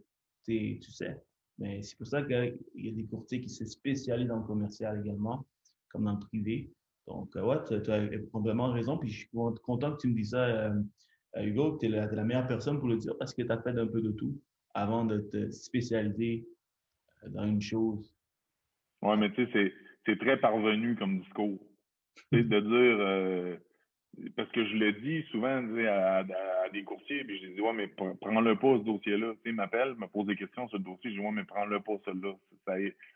tu 0.45 0.81
sais. 0.81 1.21
Mais 1.59 1.81
c'est 1.81 1.97
pour 1.97 2.07
ça 2.07 2.21
qu'il 2.21 2.57
y 2.75 2.89
a 2.89 2.91
des 2.91 3.05
courtiers 3.05 3.41
qui 3.41 3.49
se 3.49 3.65
spécialisent 3.65 4.27
dans 4.27 4.39
le 4.39 4.45
commercial 4.45 5.01
également, 5.03 5.45
comme 5.89 6.05
dans 6.05 6.13
le 6.13 6.19
privé. 6.19 6.71
Donc, 7.07 7.35
euh, 7.35 7.43
ouais, 7.43 7.57
tu 7.67 7.91
as, 7.91 8.07
complètement 8.31 8.71
raison. 8.71 8.97
Puis 8.97 9.09
je 9.09 9.17
suis 9.19 9.29
content 9.63 9.93
que 9.93 9.97
tu 9.97 10.07
me 10.09 10.15
dises 10.15 10.29
ça, 10.29 10.71
Hugo, 11.35 11.77
tu 11.77 11.87
es, 11.87 11.89
la 11.89 12.23
meilleure 12.23 12.47
personne 12.47 12.79
pour 12.79 12.87
le 12.87 12.97
dire 12.97 13.17
parce 13.17 13.33
que 13.33 13.41
tu 13.41 13.51
as 13.51 13.61
fait 13.61 13.77
un 13.77 13.87
peu 13.87 14.01
de 14.01 14.11
tout 14.11 14.39
avant 14.73 15.03
de 15.03 15.17
te 15.17 15.49
spécialiser 15.49 16.47
dans 17.25 17.45
une 17.45 17.61
chose. 17.61 18.13
Oui, 19.01 19.17
mais 19.17 19.31
tu 19.31 19.45
sais, 19.51 19.73
c'est 20.05 20.19
très 20.19 20.37
parvenu 20.37 20.95
comme 20.95 21.19
discours 21.19 21.59
de 22.31 22.59
dire, 22.59 22.97
euh, 22.99 23.57
parce 24.35 24.49
que 24.51 24.65
je 24.65 24.75
le 24.75 24.93
dis 24.93 25.23
souvent 25.29 25.63
à, 25.87 26.23
des 26.71 26.83
courtiers, 26.83 27.23
puis 27.23 27.39
je 27.39 27.47
dis, 27.47 27.61
ouais, 27.61 27.73
mais 27.73 27.87
prends-le 27.87 28.55
pas, 28.55 28.77
ce 28.79 28.83
dossier-là. 28.83 29.33
Tu 29.35 29.49
sais, 29.49 29.51
m'appelle, 29.51 29.95
me 29.95 30.07
pose 30.07 30.27
des 30.27 30.35
questions 30.35 30.67
sur 30.67 30.77
le 30.77 30.83
dossier, 30.83 31.11
je 31.11 31.19
dis, 31.19 31.25
ouais, 31.25 31.31
mais 31.31 31.43
prends-le 31.43 31.79
pas, 31.79 31.93
celui-là. 32.05 32.33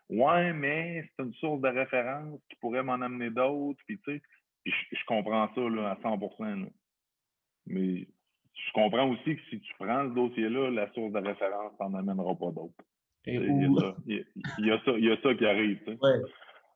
Ouais, 0.08 0.52
mais 0.52 1.04
c'est 1.16 1.24
une 1.24 1.34
source 1.34 1.60
de 1.60 1.68
référence 1.68 2.40
qui 2.48 2.56
pourrait 2.56 2.82
m'en 2.82 2.94
amener 2.94 3.30
d'autres, 3.30 3.80
puis 3.86 3.98
tu 3.98 4.12
sais, 4.12 4.22
je, 4.64 5.04
comprends 5.06 5.52
ça 5.54 5.60
là, 5.60 5.90
à 5.90 5.94
100% 5.96 6.70
Mais 7.66 8.06
je 8.54 8.72
comprends 8.72 9.10
aussi 9.10 9.36
que 9.36 9.42
si 9.50 9.60
tu 9.60 9.74
prends 9.78 10.08
ce 10.08 10.14
dossier-là, 10.14 10.70
la 10.70 10.92
source 10.92 11.12
de 11.12 11.18
référence 11.18 11.76
t'en 11.78 11.92
amènera 11.94 12.34
pas 12.36 12.52
d'autres. 12.52 12.84
Il, 13.26 13.34
y 14.58 14.70
a 14.70 14.78
ça, 14.84 14.92
il, 14.98 15.04
y 15.04 15.10
a 15.10 15.22
ça, 15.22 15.34
qui 15.34 15.46
arrive. 15.46 15.78
Tu 15.84 15.92
sais. 15.92 15.98
ouais. 16.00 16.20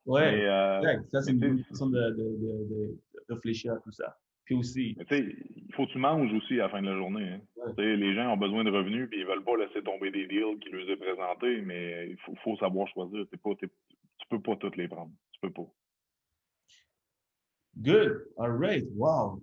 Ouais, 0.06 0.46
euh, 0.46 1.00
ça, 1.11 1.20
c'est 1.20 1.32
une 1.32 1.40
bonne 1.40 1.64
façon 1.64 1.90
de, 1.90 1.98
de, 1.98 2.37
de, 2.70 2.98
réfléchir 3.28 3.72
à 3.72 3.78
tout 3.78 3.90
ça. 3.90 4.16
Puis 4.44 4.54
aussi. 4.54 4.96
il 5.11 5.74
faut 5.74 5.87
que 5.87 5.92
tu 5.92 5.98
manges 5.98 6.32
aussi 6.32 6.54
à 6.54 6.64
la 6.64 6.68
fin 6.68 6.80
de 6.80 6.87
la 6.87 6.96
journée. 6.96 7.28
Hein. 7.28 7.72
Les 7.76 8.14
gens 8.14 8.32
ont 8.32 8.37
besoin 8.37 8.62
de 8.62 8.70
revenus 8.70 9.09
puis 9.11 9.18
ils 9.18 9.26
veulent 9.26 9.42
pas 9.42 9.56
laisser 9.56 9.82
tomber 9.82 10.12
des 10.12 10.28
deals 10.28 10.61
qui 10.61 10.68
leur 10.68 10.88
est 10.88 10.96
présentés, 10.96 11.61
mais 11.62 12.11
il 12.11 12.16
faut, 12.18 12.35
faut 12.44 12.56
savoir 12.59 12.87
choisir. 12.87 13.26
T'es 13.28 13.37
pas, 13.37 13.50
tu 13.59 13.68
peux 14.30 14.40
pas 14.40 14.54
toutes 14.54 14.76
les 14.76 14.87
prendre. 14.87 15.11
Tu 15.32 15.40
peux 15.40 15.52
pas. 15.52 15.68
Good. 17.78 18.28
All 18.38 18.52
right. 18.52 18.87
Wow. 18.94 19.42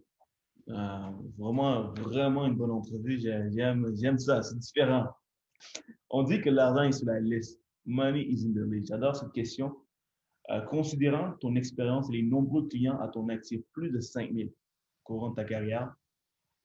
Euh, 0.69 1.09
vraiment, 1.37 1.91
vraiment 1.95 2.45
une 2.45 2.55
bonne 2.55 2.71
entrevue. 2.71 3.19
J'aime 3.19 4.17
ça. 4.17 4.41
C'est 4.41 4.57
différent. 4.57 5.07
On 6.09 6.23
dit 6.23 6.41
que 6.41 6.49
l'argent 6.49 6.83
est 6.83 6.91
sur 6.91 7.07
la 7.07 7.19
liste. 7.19 7.59
Money 7.85 8.21
is 8.21 8.45
in 8.45 8.53
the 8.53 8.69
list. 8.69 8.87
J'adore 8.87 9.15
cette 9.15 9.31
question. 9.31 9.75
Euh, 10.49 10.61
considérant 10.61 11.33
ton 11.39 11.55
expérience 11.55 12.09
et 12.09 12.13
les 12.13 12.23
nombreux 12.23 12.67
clients 12.67 12.99
à 12.99 13.07
ton 13.07 13.29
actif, 13.29 13.61
plus 13.71 13.89
de 13.91 13.99
5000 13.99 14.51
courant 15.03 15.29
de 15.29 15.35
ta 15.35 15.45
carrière, 15.45 15.93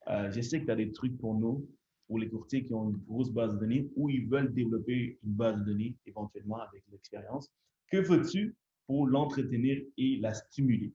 euh, 0.09 0.31
je 0.31 0.41
sais 0.41 0.61
que 0.61 0.67
tu 0.67 0.71
as 0.71 0.77
des 0.77 0.93
trucs 0.93 1.17
pour 1.19 1.35
nous, 1.35 1.69
pour 2.07 2.19
les 2.19 2.29
courtiers 2.29 2.65
qui 2.65 2.75
ont 2.75 2.91
une 2.91 2.97
grosse 3.07 3.31
base 3.31 3.55
de 3.55 3.61
données 3.61 3.89
ou 3.95 4.09
ils 4.09 4.27
veulent 4.29 4.53
développer 4.53 5.19
une 5.23 5.33
base 5.33 5.59
de 5.61 5.65
données 5.65 5.97
éventuellement 6.07 6.61
avec 6.61 6.83
l'expérience. 6.91 7.51
Que 7.91 8.03
fais-tu 8.03 8.57
pour 8.87 9.07
l'entretenir 9.07 9.83
et 9.97 10.19
la 10.21 10.35
stimuler? 10.35 10.93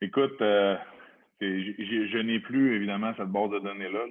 Écoute, 0.00 0.40
euh, 0.40 0.76
je 1.40 2.18
n'ai 2.18 2.40
plus 2.40 2.76
évidemment 2.76 3.14
cette 3.16 3.28
base 3.28 3.50
de 3.50 3.58
données-là. 3.60 4.06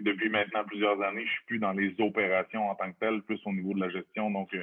Depuis, 0.00 0.28
maintenant 0.30 0.64
plusieurs 0.64 1.00
années, 1.02 1.24
je 1.26 1.30
suis 1.30 1.44
plus 1.46 1.58
dans 1.58 1.72
les 1.72 1.94
opérations 2.00 2.70
en 2.70 2.74
tant 2.74 2.90
que 2.92 2.98
telles, 2.98 3.22
plus 3.22 3.40
au 3.44 3.52
niveau 3.52 3.74
de 3.74 3.80
la 3.80 3.90
gestion. 3.90 4.30
Donc, 4.30 4.54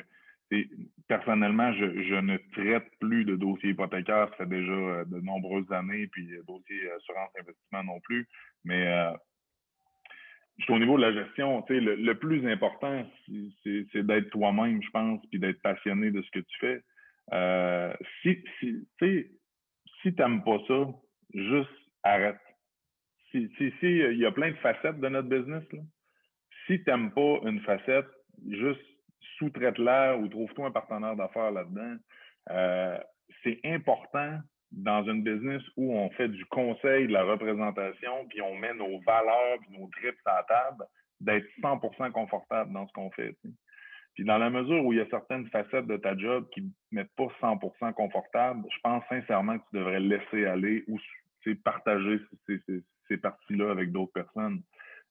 personnellement, 1.08 1.72
je, 1.74 2.20
ne 2.20 2.38
traite 2.54 2.90
plus 3.00 3.26
de 3.26 3.36
dossiers 3.36 3.72
hypothécaires. 3.72 4.30
Ça 4.32 4.38
fait 4.38 4.50
déjà 4.50 4.72
euh, 4.72 5.06
de 5.06 5.20
nombreuses 5.22 5.72
années, 5.72 6.08
puis 6.08 6.34
euh, 6.34 6.44
dossiers 6.48 6.92
assurance 6.92 7.30
investissement 7.40 7.84
non 7.84 8.00
plus. 8.02 8.28
Mais 8.64 8.88
euh, 8.88 9.12
au 10.70 10.80
niveau 10.80 10.98
de 10.98 11.04
la 11.04 11.14
gestion, 11.14 11.64
le, 11.70 12.14
plus 12.14 12.48
important, 12.48 13.06
c'est 13.64 14.06
d'être 14.06 14.30
toi-même, 14.30 14.82
je 14.82 14.90
pense, 14.90 15.22
puis 15.30 15.40
d'être 15.40 15.62
passionné 15.62 16.12
de 16.12 16.22
ce 16.22 16.32
que 16.32 16.40
tu 16.40 16.60
fais. 16.60 16.82
Euh, 17.32 17.94
si 18.22 18.44
si 18.60 18.86
si 20.02 20.14
t'aimes 20.16 20.44
pas 20.44 20.58
ça, 20.68 20.88
juste 21.34 21.70
arrête. 22.04 22.40
Si, 23.32 23.50
si, 23.58 23.72
si, 23.80 23.88
il 23.88 24.18
y 24.18 24.26
a 24.26 24.32
plein 24.32 24.52
de 24.52 24.58
facettes 24.58 25.00
de 25.00 25.10
notre 25.10 25.30
business, 25.30 25.64
si 26.68 26.84
t'aimes 26.84 27.12
pas 27.12 27.40
une 27.44 27.62
facette, 27.62 28.08
juste 28.50 28.82
sous-traite-la 29.38 30.18
ou 30.18 30.28
trouve-toi 30.28 30.68
un 30.68 30.72
partenaire 30.72 31.16
d'affaires 31.16 31.52
là-dedans. 31.52 31.96
Euh, 32.52 32.98
c'est 33.44 33.60
important 33.64 34.40
dans 34.72 35.04
une 35.06 35.24
business 35.24 35.62
où 35.78 35.94
on 35.94 36.10
fait 36.12 36.30
du 36.30 36.46
conseil, 36.46 37.08
de 37.08 37.14
la 37.14 37.24
représentation, 37.24 38.26
puis 38.30 38.42
on 38.42 38.56
met 38.56 38.74
nos 38.74 39.00
valeurs, 39.02 39.60
puis 39.62 39.80
nos 39.80 39.88
trips 39.88 40.18
à 40.26 40.38
la 40.38 40.44
table, 40.44 40.86
d'être 41.20 41.48
100% 41.62 42.12
confortable 42.12 42.74
dans 42.74 42.88
ce 42.88 42.94
qu'on 42.94 43.12
fait. 43.12 43.36
Dans 44.20 44.38
la 44.38 44.50
mesure 44.50 44.86
où 44.86 44.94
il 44.94 45.00
y 45.00 45.02
a 45.02 45.10
certaines 45.10 45.48
facettes 45.50 45.88
de 45.88 45.98
ta 45.98 46.18
job 46.18 46.48
qui 46.54 46.62
ne 46.62 46.70
mettent 46.92 47.16
pas 47.16 47.28
100% 47.42 47.94
confortable, 47.94 48.64
je 48.70 48.80
pense 48.82 49.04
sincèrement 49.10 49.58
que 49.58 49.64
tu 49.72 49.78
devrais 49.78 50.00
laisser 50.00 50.46
aller 50.46 50.84
ou 50.88 51.00
partager 51.64 52.20
ces, 52.48 53.18
parties-là 53.18 53.72
avec 53.72 53.92
d'autres 53.92 54.12
personnes. 54.14 54.62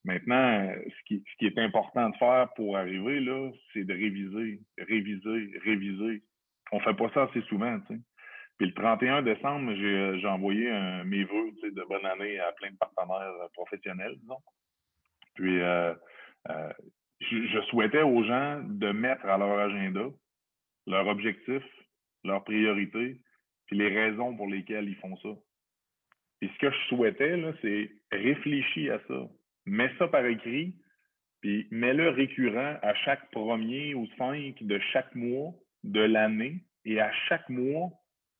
Maintenant, 0.04 0.72
ce 0.88 1.14
qui, 1.38 1.46
est 1.46 1.58
important 1.58 2.10
de 2.10 2.16
faire 2.16 2.48
pour 2.56 2.76
arriver 2.76 3.20
là, 3.20 3.50
c'est 3.72 3.84
de 3.84 3.92
réviser, 3.92 4.60
réviser, 4.78 5.58
réviser. 5.64 6.22
On 6.72 6.80
fait 6.80 6.94
pas 6.94 7.10
ça 7.14 7.22
assez 7.24 7.42
souvent. 7.42 7.78
Puis 8.58 8.66
le 8.66 8.74
31 8.74 9.22
décembre, 9.22 9.72
j'ai 9.74 10.26
envoyé 10.26 10.70
un, 10.70 11.04
mes 11.04 11.22
vœux 11.22 11.52
tu 11.54 11.60
sais, 11.60 11.70
de 11.70 11.82
bonne 11.88 12.04
année 12.06 12.40
à 12.40 12.50
plein 12.52 12.70
de 12.72 12.76
partenaires 12.76 13.32
professionnels, 13.52 14.16
disons. 14.20 14.42
Puis 15.34 15.60
euh, 15.60 15.94
euh, 16.50 16.72
je, 17.20 17.60
souhaitais 17.70 18.02
aux 18.02 18.24
gens 18.24 18.60
de 18.64 18.90
mettre 18.90 19.24
à 19.26 19.38
leur 19.38 19.58
agenda 19.58 20.06
leur 20.86 21.06
objectif, 21.06 21.62
leurs 22.24 22.44
priorités, 22.44 23.20
puis 23.66 23.76
les 23.76 23.88
raisons 23.88 24.36
pour 24.36 24.48
lesquelles 24.48 24.88
ils 24.88 24.96
font 24.96 25.16
ça. 25.18 25.28
Et 26.42 26.48
ce 26.48 26.58
que 26.58 26.70
je 26.70 26.86
souhaitais, 26.88 27.42
c'est 27.62 27.90
réfléchir 28.10 28.94
à 28.94 28.98
ça 29.08 29.28
mets 29.66 29.92
ça 29.98 30.08
par 30.08 30.24
écrit, 30.26 30.74
puis 31.40 31.66
mets-le 31.70 32.10
récurrent 32.10 32.76
à 32.82 32.94
chaque 32.94 33.30
premier 33.30 33.94
ou 33.94 34.06
cinq 34.18 34.62
de 34.62 34.78
chaque 34.92 35.14
mois 35.14 35.52
de 35.82 36.00
l'année. 36.00 36.60
Et 36.84 37.00
à 37.00 37.12
chaque 37.28 37.48
mois, 37.48 37.90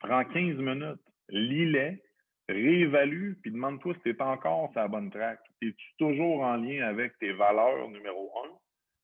prends 0.01 0.25
15 0.25 0.57
minutes, 0.57 1.01
lis-les, 1.29 2.03
réévalue, 2.49 3.35
puis 3.41 3.53
demande-toi 3.53 3.95
si 3.95 4.01
tu 4.03 4.11
es 4.11 4.23
encore 4.23 4.71
sur 4.73 4.81
la 4.81 4.89
bonne 4.89 5.11
track. 5.11 5.39
Es-tu 5.61 5.97
toujours 5.99 6.41
en 6.43 6.57
lien 6.57 6.87
avec 6.87 7.17
tes 7.19 7.33
valeurs 7.33 7.89
numéro 7.89 8.33
un, 8.45 8.51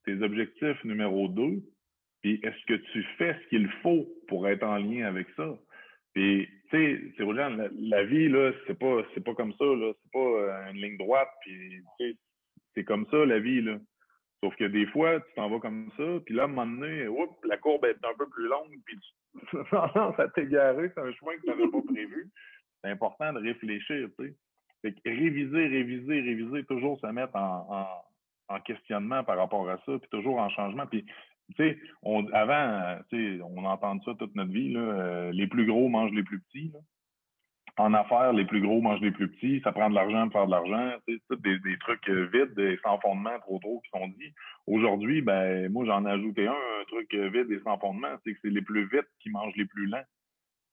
tes 0.04 0.20
objectifs 0.22 0.82
numéro 0.84 1.28
deux, 1.28 1.62
puis 2.22 2.40
est-ce 2.42 2.66
que 2.66 2.74
tu 2.92 3.02
fais 3.16 3.34
ce 3.34 3.48
qu'il 3.48 3.68
faut 3.82 4.08
pour 4.26 4.48
être 4.48 4.64
en 4.64 4.76
lien 4.76 5.06
avec 5.06 5.28
ça? 5.36 5.56
Puis, 6.18 6.48
tu 6.68 6.76
sais, 6.76 7.00
c'est 7.16 7.24
la, 7.24 7.48
la 7.48 8.02
vie, 8.02 8.28
là, 8.28 8.50
c'est 8.66 8.76
pas, 8.76 9.04
c'est 9.14 9.22
pas 9.22 9.34
comme 9.34 9.52
ça, 9.52 9.64
là. 9.64 9.92
C'est 10.02 10.10
pas 10.10 10.18
euh, 10.18 10.70
une 10.72 10.78
ligne 10.78 10.98
droite, 10.98 11.28
puis, 11.42 11.80
c'est 12.74 12.82
comme 12.82 13.06
ça, 13.12 13.24
la 13.24 13.38
vie, 13.38 13.60
là. 13.60 13.78
Sauf 14.42 14.56
que 14.56 14.64
des 14.64 14.86
fois, 14.86 15.20
tu 15.20 15.34
t'en 15.36 15.48
vas 15.48 15.60
comme 15.60 15.92
ça, 15.96 16.18
puis 16.26 16.34
là, 16.34 16.42
à 16.42 16.44
un 16.46 16.48
moment 16.48 16.66
donné, 16.66 17.06
la 17.44 17.56
courbe 17.58 17.84
est 17.84 18.04
un 18.04 18.14
peu 18.18 18.28
plus 18.30 18.48
longue, 18.48 18.74
puis 18.84 18.98
tu 18.98 19.56
tendance 19.70 20.18
à 20.18 20.26
t'égarer, 20.26 20.90
c'est 20.92 21.00
un 21.00 21.12
chemin 21.12 21.36
que 21.36 21.42
tu 21.42 21.46
n'avais 21.50 21.68
pas 21.68 21.82
prévu. 21.82 22.28
C'est 22.82 22.90
important 22.90 23.32
de 23.34 23.38
réfléchir, 23.38 24.08
tu 24.18 24.26
sais. 24.26 24.34
Fait 24.82 24.92
que 24.92 24.98
réviser, 25.04 25.68
réviser, 25.68 26.20
réviser, 26.20 26.64
toujours 26.64 26.98
se 26.98 27.06
mettre 27.06 27.36
en, 27.36 27.86
en, 28.48 28.60
questionnement 28.62 29.22
par 29.22 29.36
rapport 29.36 29.70
à 29.70 29.76
ça, 29.86 29.98
puis 30.00 30.10
toujours 30.10 30.38
en 30.38 30.50
changement. 30.50 30.88
Puis, 30.88 31.06
tu 31.48 31.54
sais, 31.56 31.78
on, 32.02 32.26
avant, 32.32 32.98
on 33.12 33.64
entend 33.64 34.00
ça 34.02 34.12
toute 34.18 34.34
notre 34.34 34.52
vie, 34.52 34.72
là, 34.72 34.80
euh, 34.80 35.32
les 35.32 35.46
plus 35.46 35.66
gros 35.66 35.88
mangent 35.88 36.12
les 36.12 36.22
plus 36.22 36.40
petits. 36.40 36.72
En 37.76 37.94
affaires, 37.94 38.32
les 38.32 38.44
plus 38.44 38.60
gros 38.60 38.80
mangent 38.80 39.00
les 39.00 39.12
plus 39.12 39.30
petits, 39.30 39.60
ça 39.62 39.72
prend 39.72 39.88
de 39.88 39.94
l'argent 39.94 40.24
pour 40.24 40.32
faire 40.32 40.46
de 40.46 40.50
l'argent, 40.50 40.98
c'est 41.06 41.40
des, 41.40 41.58
des 41.60 41.78
trucs 41.78 42.08
euh, 42.08 42.28
vides, 42.32 42.54
des 42.54 42.76
sans 42.84 42.98
fondement 42.98 43.38
trop 43.40 43.60
trop 43.60 43.80
qui 43.80 43.90
sont 43.90 44.08
dit. 44.08 44.34
Aujourd'hui, 44.66 45.22
ben 45.22 45.70
moi 45.70 45.84
j'en 45.86 46.04
ai 46.04 46.10
ajouté 46.10 46.48
un, 46.48 46.52
un 46.52 46.84
truc 46.88 47.14
euh, 47.14 47.30
vide 47.30 47.50
et 47.52 47.60
sans 47.60 47.78
fondement, 47.78 48.16
c'est 48.24 48.32
que 48.32 48.38
c'est 48.42 48.50
les 48.50 48.62
plus 48.62 48.88
vite 48.90 49.06
qui 49.20 49.30
mangent 49.30 49.54
les 49.56 49.66
plus 49.66 49.86
lents. 49.86 50.04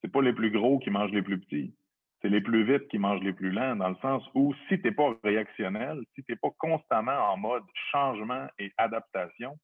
C'est 0.02 0.12
pas 0.12 0.22
les 0.22 0.34
plus 0.34 0.50
gros 0.50 0.80
qui 0.80 0.90
mangent 0.90 1.12
les 1.12 1.22
plus 1.22 1.40
petits. 1.40 1.76
C'est 2.22 2.30
les 2.30 2.42
plus 2.42 2.64
vite 2.64 2.88
qui 2.88 2.98
mangent 2.98 3.24
les 3.24 3.34
plus 3.34 3.52
lents, 3.52 3.76
dans 3.76 3.90
le 3.90 3.96
sens 3.98 4.28
où 4.34 4.56
si 4.68 4.82
t'es 4.82 4.92
pas 4.92 5.16
réactionnel, 5.24 6.02
si 6.16 6.24
t'es 6.24 6.36
pas 6.36 6.50
constamment 6.58 7.32
en 7.32 7.38
mode 7.38 7.64
changement 7.92 8.48
et 8.58 8.72
adaptation, 8.78 9.56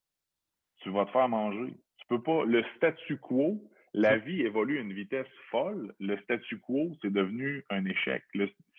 tu 0.82 0.90
vas 0.90 1.06
te 1.06 1.12
faire 1.12 1.30
manger. 1.30 1.74
Tu 1.98 2.08
peux 2.08 2.22
pas. 2.22 2.44
Le 2.46 2.64
statu 2.76 3.18
quo, 3.18 3.62
la 3.94 4.18
vie 4.18 4.42
évolue 4.42 4.78
à 4.78 4.82
une 4.82 4.94
vitesse 4.94 5.28
folle. 5.50 5.94
Le 6.00 6.18
statu 6.20 6.60
quo, 6.60 6.92
c'est 7.02 7.12
devenu 7.12 7.64
un 7.70 7.86
échec. 7.86 8.24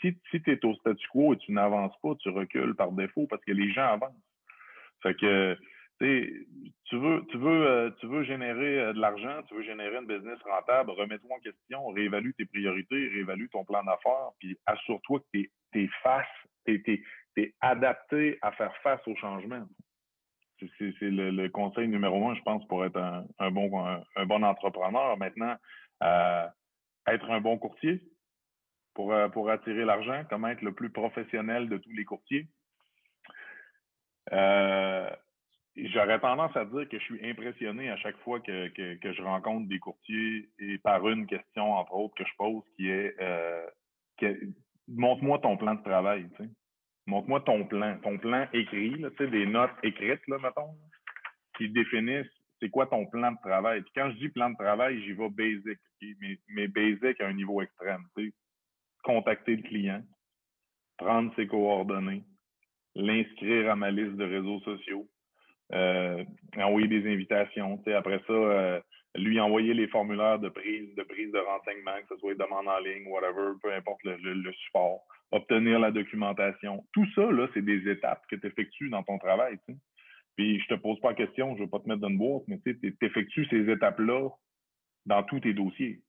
si 0.01 0.17
si 0.31 0.43
tu 0.43 0.53
es 0.53 0.65
au 0.65 0.75
statu 0.77 1.07
quo 1.09 1.35
et 1.35 1.39
tu 1.39 1.53
n'avances 1.53 1.99
pas, 2.03 2.15
tu 2.17 2.29
recules 2.29 2.75
par 2.75 2.93
défaut 2.93 3.27
parce 3.29 3.45
que 3.45 3.53
les 3.53 3.73
gens 3.73 3.95
avancent. 3.95 4.13
Fait 5.03 5.15
que 5.15 5.57
tu 5.99 6.97
veux, 6.99 7.25
tu 7.31 7.39
veux, 7.39 7.67
euh, 7.67 7.91
tu 8.01 8.07
veux 8.07 8.25
générer 8.25 8.81
euh, 8.81 8.93
de 8.93 9.01
l'argent, 9.01 9.43
tu 9.49 9.55
veux 9.55 9.63
générer 9.63 9.97
une 9.97 10.07
business 10.07 10.39
rentable, 10.43 10.91
remets-toi 10.91 11.37
en 11.37 11.41
question, 11.41 11.89
réévalue 11.89 12.31
tes 12.37 12.45
priorités, 12.45 13.09
réévalue 13.09 13.47
ton 13.53 13.65
plan 13.65 13.85
d'affaires, 13.85 14.31
puis 14.41 14.59
assure-toi 14.67 15.21
que 15.21 15.25
tu 15.33 15.51
es, 15.75 15.89
face, 16.03 16.27
tu 16.67 17.03
es, 17.37 17.55
adapté 17.61 18.39
à 18.43 18.53
faire 18.53 18.75
face 18.83 19.01
au 19.07 19.15
changement 19.17 19.65
c'est 20.79 20.95
le, 21.01 21.49
conseil 21.49 21.89
numéro 21.89 22.29
un, 22.29 22.35
je 22.35 22.43
pense, 22.43 22.67
pour 22.67 22.85
être 22.85 22.99
un, 23.39 23.51
bon, 23.51 23.85
un, 23.85 24.27
bon 24.27 24.43
entrepreneur. 24.43 25.17
Maintenant, 25.17 25.57
euh, 26.03 26.47
être 27.07 27.31
un 27.31 27.41
bon 27.41 27.59
courtier 27.59 28.03
pour, 28.95 29.13
euh, 29.13 29.29
pour 29.29 29.51
attirer 29.51 29.85
l'argent, 29.85 30.25
comment 30.29 30.49
être 30.49 30.63
le 30.63 30.73
plus 30.73 30.91
professionnel 30.91 31.69
de 31.69 31.79
tous 31.79 31.93
les 31.93 32.05
courtiers. 32.05 32.47
Euh, 34.33 35.11
j'aurais 35.77 36.21
tendance 36.21 36.57
à 36.57 36.65
dire 36.65 36.89
que 36.89 36.99
je 36.99 37.05
suis 37.05 37.29
impressionné 37.29 37.91
à 37.91 37.97
chaque 37.97 38.19
fois 38.19 38.41
que, 38.41 38.69
que, 38.69 39.13
je 39.13 39.23
rencontre 39.23 39.69
des 39.69 39.79
courtiers 39.79 40.49
et 40.59 40.79
par 40.79 41.07
une 41.09 41.27
question, 41.27 41.73
entre 41.75 41.95
autres, 41.95 42.15
que 42.15 42.25
je 42.25 42.37
pose 42.37 42.63
qui 42.77 42.89
est 42.89 43.17
montre-moi 44.89 45.39
ton 45.39 45.57
plan 45.57 45.75
de 45.75 45.83
travail. 45.83 46.29
Montre-moi 47.07 47.41
ton 47.41 47.65
plan, 47.65 47.99
ton 48.03 48.19
plan 48.19 48.47
écrit, 48.53 49.05
des 49.19 49.47
notes 49.47 49.71
écrites, 49.83 50.27
là, 50.29 50.39
mettons, 50.39 50.75
qui 51.57 51.69
définissent 51.69 52.27
c'est 52.63 52.71
quoi 52.71 52.87
ton 52.87 53.07
plan 53.07 53.33
de 53.33 53.39
travail. 53.43 53.83
Puis 53.83 53.93
quand 53.97 54.11
je 54.13 54.19
dis 54.19 54.29
plan 54.29 54.51
de 54.51 54.57
travail, 54.57 55.03
j'y 55.03 55.13
vais 55.13 55.29
basic, 55.31 55.79
mais, 56.49 56.69
basic 56.69 57.21
à 57.21 57.27
un 57.27 57.33
niveau 57.33 57.61
extrême. 57.61 58.05
Contacter 59.03 59.57
le 59.57 59.63
client, 59.63 60.03
prendre 60.97 61.35
ses 61.35 61.49
coordonnées, 61.49 62.23
l'inscrire 62.95 63.73
à 63.73 63.75
ma 63.75 63.91
liste 63.91 64.15
de 64.15 64.25
réseaux 64.25 64.61
sociaux, 64.61 65.09
euh, 65.73 66.25
envoyer 66.57 66.87
des 66.87 67.13
invitations. 67.13 67.83
Après 67.97 68.23
ça, 68.29 68.33
euh, 68.33 68.81
lui 69.15 69.39
envoyer 69.41 69.75
les 69.75 69.89
formulaires 69.89 70.39
de 70.39 70.49
prise, 70.49 70.95
de 70.95 71.03
prise 71.03 71.31
de 71.33 71.39
renseignement, 71.39 71.97
que 72.03 72.15
ce 72.15 72.21
soit 72.21 72.35
demande 72.35 72.67
en 72.69 72.79
ligne, 72.79 73.07
whatever, 73.09 73.53
peu 73.63 73.73
importe 73.73 74.03
le, 74.05 74.17
le 74.17 74.53
support 74.53 75.05
obtenir 75.33 75.81
la 75.81 75.91
documentation. 75.91 76.85
Tout 76.93 77.07
ça, 77.15 77.31
là, 77.31 77.49
c'est 77.55 77.65
des 77.65 77.91
étapes 77.91 78.23
que 78.31 78.37
tu 78.37 78.47
effectues 78.47 78.91
dans 78.91 79.03
ton 79.03 79.19
travail. 79.19 79.59
Tu 79.67 79.77
Puis 80.37 80.61
je 80.61 80.75
te 80.75 80.81
pose 80.81 81.01
pas 81.01 81.11
la 81.11 81.15
question, 81.15 81.57
je 81.57 81.65
veux 81.65 81.71
pas 81.71 81.81
te 81.81 81.89
mettre 81.89 82.01
dans 82.01 82.11
une 82.11 82.19
boîte, 82.19 82.45
mais 82.47 82.61
tu 82.65 82.97
effectues 83.01 83.47
ces 83.47 83.69
étapes-là 83.69 84.29
dans 85.07 85.23
tous 85.25 85.41
tes 85.41 85.55
dossiers. 85.55 86.03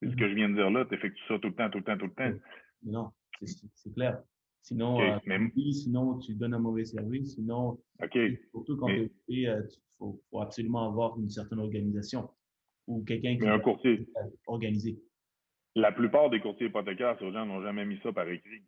C'est 0.00 0.10
ce 0.10 0.16
que 0.16 0.28
je 0.28 0.34
viens 0.34 0.48
de 0.48 0.54
dire 0.54 0.70
là, 0.70 0.86
tu 0.86 0.94
effectues 0.94 1.22
ça 1.28 1.38
tout 1.38 1.48
le 1.48 1.54
temps, 1.54 1.70
tout 1.70 1.78
le 1.78 1.84
temps, 1.84 1.98
tout 1.98 2.06
le 2.06 2.14
temps. 2.14 2.38
Non, 2.82 3.10
c'est 3.44 3.92
clair. 3.92 4.22
Sinon, 4.62 5.00
euh, 5.00 5.18
sinon, 5.72 6.18
tu 6.18 6.34
donnes 6.34 6.54
un 6.54 6.58
mauvais 6.58 6.84
service. 6.84 7.34
Sinon, 7.34 7.78
surtout 8.50 8.76
quand 8.76 8.88
tu 8.88 9.10
il 9.28 9.46
euh, 9.46 9.62
faut, 9.98 10.20
faut, 10.30 10.40
absolument 10.40 10.86
avoir 10.86 11.18
une 11.18 11.30
certaine 11.30 11.60
organisation 11.60 12.28
ou 12.90 13.04
quelqu'un 13.04 13.36
qui 13.38 13.44
est 13.44 14.06
organisé. 14.46 14.98
La 15.76 15.92
plupart 15.92 16.28
des 16.30 16.40
courtiers 16.40 16.66
hypothécaires 16.66 17.16
sur 17.18 17.32
gens 17.32 17.46
n'ont 17.46 17.62
jamais 17.62 17.84
mis 17.84 18.00
ça 18.02 18.12
par 18.12 18.28
écrit. 18.28 18.62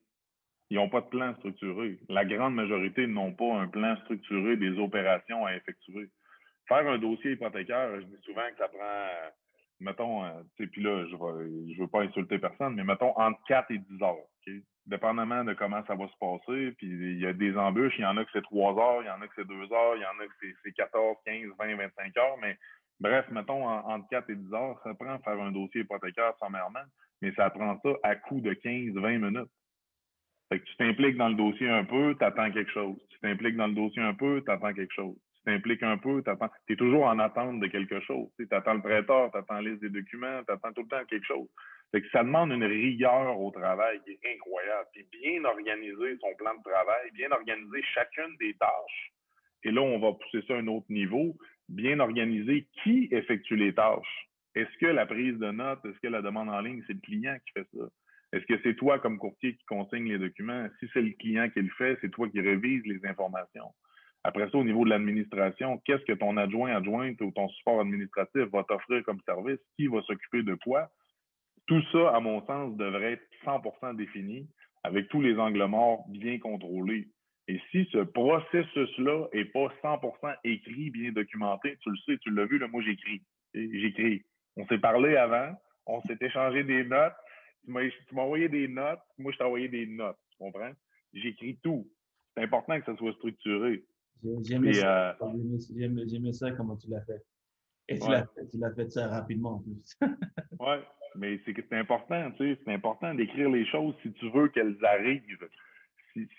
Ils 0.71 0.77
n'ont 0.77 0.89
pas 0.89 1.01
de 1.01 1.09
plan 1.09 1.35
structuré. 1.37 1.99
La 2.09 2.25
grande 2.25 2.55
majorité 2.55 3.07
n'ont 3.07 3.33
pas 3.33 3.53
un 3.55 3.67
plan 3.67 3.97
structuré 4.05 4.57
des 4.57 4.79
opérations 4.79 5.45
à 5.45 5.57
effectuer. 5.57 6.09
Faire 6.69 6.89
un 6.89 6.99
dossier 6.99 7.33
hypothécaire, 7.33 8.01
je 8.01 8.07
dis 8.07 8.23
souvent 8.23 8.49
que 8.53 8.59
ça 8.59 8.69
prend, 8.69 9.09
mettons, 9.81 10.25
euh, 10.25 10.31
tu 10.57 10.65
sais, 10.65 10.71
puis 10.71 10.83
là, 10.83 11.05
je 11.07 11.17
ne 11.17 11.81
veux 11.81 11.89
pas 11.89 12.03
insulter 12.03 12.39
personne, 12.39 12.77
mais 12.77 12.85
mettons 12.85 13.13
entre 13.19 13.41
4 13.49 13.73
et 13.73 13.79
10 13.79 14.03
heures. 14.03 14.17
Okay? 14.41 14.63
Dépendamment 14.87 15.45
de 15.45 15.55
comment 15.55 15.85
ça 15.87 15.97
va 15.97 16.07
se 16.09 16.17
passer, 16.19 16.73
puis 16.79 16.87
il 16.87 17.19
y 17.19 17.27
a 17.27 17.33
des 17.33 17.57
embûches, 17.57 17.95
il 17.99 18.03
y 18.03 18.07
en 18.07 18.17
a 18.17 18.25
que 18.25 18.31
c'est 18.33 18.43
3 18.43 18.79
heures, 18.79 19.03
il 19.03 19.07
y 19.07 19.11
en 19.11 19.21
a 19.21 19.27
que 19.27 19.35
c'est 19.35 19.47
2 19.47 19.55
heures, 19.73 19.97
il 19.97 20.03
y 20.03 20.07
en 20.07 20.25
a 20.25 20.27
que 20.27 20.57
c'est 20.63 20.73
14, 20.73 21.17
15, 21.27 21.51
20, 21.59 21.77
25 21.77 22.17
heures, 22.17 22.39
mais 22.41 22.57
Bref, 23.03 23.27
mettons, 23.33 23.67
entre 23.67 24.09
4 24.11 24.31
et 24.31 24.37
10 24.37 24.55
heures, 24.55 24.81
ça 24.85 24.95
prend 24.95 25.19
faire 25.19 25.41
un 25.41 25.51
dossier 25.51 25.81
hypothécaire 25.81 26.35
sommairement, 26.39 26.85
mais 27.21 27.33
ça 27.33 27.51
prend 27.51 27.77
ça 27.83 27.91
à 28.05 28.15
coup 28.15 28.41
de 28.41 28.53
15-20 28.53 29.19
minutes. 29.19 29.51
Fait 30.49 30.61
que 30.61 30.65
tu 30.65 30.77
t'impliques 30.77 31.17
dans 31.17 31.29
le 31.29 31.35
dossier 31.35 31.69
un 31.69 31.85
peu, 31.85 32.15
tu 32.17 32.25
attends 32.25 32.53
quelque 32.53 32.71
chose. 32.71 32.97
Tu 33.11 33.19
t'impliques 33.19 33.57
dans 33.57 33.67
le 33.67 33.75
dossier 33.75 34.01
un 34.01 34.15
peu, 34.15 34.41
tu 34.45 34.53
attends 34.53 34.73
quelque 34.73 34.95
chose. 34.95 35.17
Tu 35.35 35.43
t'impliques 35.43 35.83
un 35.83 35.99
peu, 35.99 36.23
tu 36.23 36.73
es 36.73 36.77
toujours 36.77 37.07
en 37.07 37.19
attente 37.19 37.59
de 37.59 37.67
quelque 37.67 37.99
chose. 38.03 38.29
Tu 38.39 38.47
attends 38.53 38.75
le 38.75 38.83
prêteur, 38.83 39.33
tu 39.33 39.39
attends 39.39 39.61
la 39.61 39.71
liste 39.71 39.83
des 39.83 39.91
documents, 39.91 40.41
tu 40.47 40.53
attends 40.53 40.73
tout 40.73 40.83
le 40.83 40.89
temps 40.89 41.05
quelque 41.07 41.27
chose. 41.27 41.49
Fait 41.91 42.03
que 42.03 42.11
ça 42.11 42.23
demande 42.23 42.53
une 42.53 42.63
rigueur 42.63 43.37
au 43.37 43.51
travail 43.51 44.01
qui 44.05 44.13
est 44.13 44.35
incroyable. 44.37 44.89
Puis 44.93 45.09
bien 45.11 45.45
organiser 45.45 46.19
son 46.21 46.33
plan 46.37 46.55
de 46.55 46.63
travail, 46.63 47.11
bien 47.15 47.33
organiser 47.33 47.83
chacune 47.95 48.37
des 48.39 48.55
tâches. 48.55 49.13
Et 49.65 49.73
là, 49.73 49.81
on 49.81 49.99
va 49.99 50.13
pousser 50.13 50.45
ça 50.47 50.55
à 50.55 50.59
un 50.59 50.67
autre 50.69 50.87
niveau 50.89 51.35
bien 51.73 52.01
organisé 52.01 52.67
qui 52.83 53.09
effectue 53.11 53.57
les 53.57 53.75
tâches. 53.75 54.29
Est-ce 54.55 54.79
que 54.79 54.87
la 54.87 55.07
prise 55.07 55.39
de 55.39 55.51
notes, 55.51 55.85
est-ce 55.85 55.99
que 56.01 56.09
la 56.09 56.23
demande 56.23 56.51
en 56.51 56.61
ligne, 56.61 56.83
c'est 56.87 56.93
le 56.93 57.01
client 57.01 57.37
qui 57.47 57.53
fait 57.53 57.67
ça? 57.75 57.85
Est-ce 58.33 58.47
que 58.47 58.61
c'est 58.63 58.77
toi 58.77 58.99
comme 58.99 59.19
courtier 59.19 59.55
qui 59.55 59.65
consigne 59.65 60.09
les 60.09 60.19
documents? 60.19 60.67
Si 60.81 60.89
c'est 60.93 61.03
le 61.03 61.13
client 61.13 61.49
qui 61.51 61.61
le 61.61 61.71
fait, 61.77 61.99
c'est 62.01 62.11
toi 62.11 62.29
qui 62.29 62.41
révise 62.41 62.83
les 62.85 63.05
informations. 63.07 63.71
Après 64.25 64.49
ça, 64.51 64.57
au 64.57 64.65
niveau 64.65 64.85
de 64.85 64.91
l'administration, 64.91 65.83
qu'est-ce 65.85 66.05
que 66.05 66.13
ton 66.13 66.37
adjoint, 66.37 66.77
adjointe 66.77 67.21
ou 67.21 67.31
ton 67.33 67.49
support 67.49 67.81
administratif 67.81 68.43
va 68.53 68.65
t'offrir 68.65 69.03
comme 69.05 69.21
service? 69.27 69.59
Qui 69.77 69.89
va 69.89 70.01
s'occuper 70.03 70.43
de 70.43 70.55
quoi? 70.55 70.91
Tout 71.67 71.83
ça, 71.93 72.15
à 72.15 72.21
mon 72.21 72.45
sens, 72.47 72.77
devrait 72.77 73.13
être 73.13 73.27
100% 73.45 73.97
défini 73.97 74.49
avec 74.85 75.09
tous 75.09 75.21
les 75.21 75.37
angles 75.39 75.65
morts 75.67 76.05
bien 76.09 76.39
contrôlés. 76.39 77.09
Et 77.53 77.61
si 77.71 77.87
ce 77.93 77.99
processus-là 77.99 79.29
est 79.33 79.45
pas 79.45 79.69
100% 79.83 80.37
écrit, 80.43 80.89
bien 80.89 81.13
documenté, 81.13 81.77
tu 81.83 81.91
le 81.91 81.97
sais, 82.07 82.17
tu 82.17 82.31
l'as 82.31 82.47
vu, 82.47 82.59
là, 82.59 82.67
moi 82.67 82.81
j'écris. 82.83 83.21
J'écris. 83.53 84.23
On 84.57 84.67
s'est 84.69 84.79
parlé 84.79 85.17
avant, 85.17 85.53
on 85.85 86.01
s'est 86.03 86.17
échangé 86.19 86.65
des 86.65 86.83
notes. 86.85 87.13
Tu 87.67 87.73
m'as 87.73 88.23
envoyé 88.23 88.49
des 88.49 88.69
notes, 88.69 89.01
moi 89.19 89.33
je 89.33 89.37
t'ai 89.37 89.45
envoyé 89.45 89.69
des 89.69 89.87
notes. 89.87 90.17
Tu 90.31 90.39
comprends? 90.39 90.73
J'écris 91.13 91.59
tout. 91.63 91.87
C'est 92.35 92.43
important 92.43 92.81
que 92.81 92.87
ça 92.87 92.97
soit 92.97 93.13
structuré. 93.13 93.85
J'aimais 94.45 94.73
ça, 94.73 95.19
euh, 95.21 96.33
ça 96.33 96.53
comment 96.53 96.79
tu 96.79 96.89
l'as 96.89 97.03
fait. 97.03 97.23
Et 97.89 97.99
tu 97.99 98.09
l'as 98.61 98.75
fait, 98.75 98.91
ça 98.91 99.09
rapidement 99.09 99.57
en 99.57 99.59
plus. 99.59 99.99
oui, 100.59 100.77
mais 101.17 101.39
c'est 101.45 101.73
important, 101.75 102.31
tu 102.31 102.55
sais, 102.55 102.61
c'est 102.65 102.73
important 102.73 103.13
d'écrire 103.15 103.51
les 103.51 103.67
choses 103.67 103.95
si 104.03 104.11
tu 104.15 104.31
veux 104.31 104.49
qu'elles 104.49 104.83
arrivent 104.83 105.49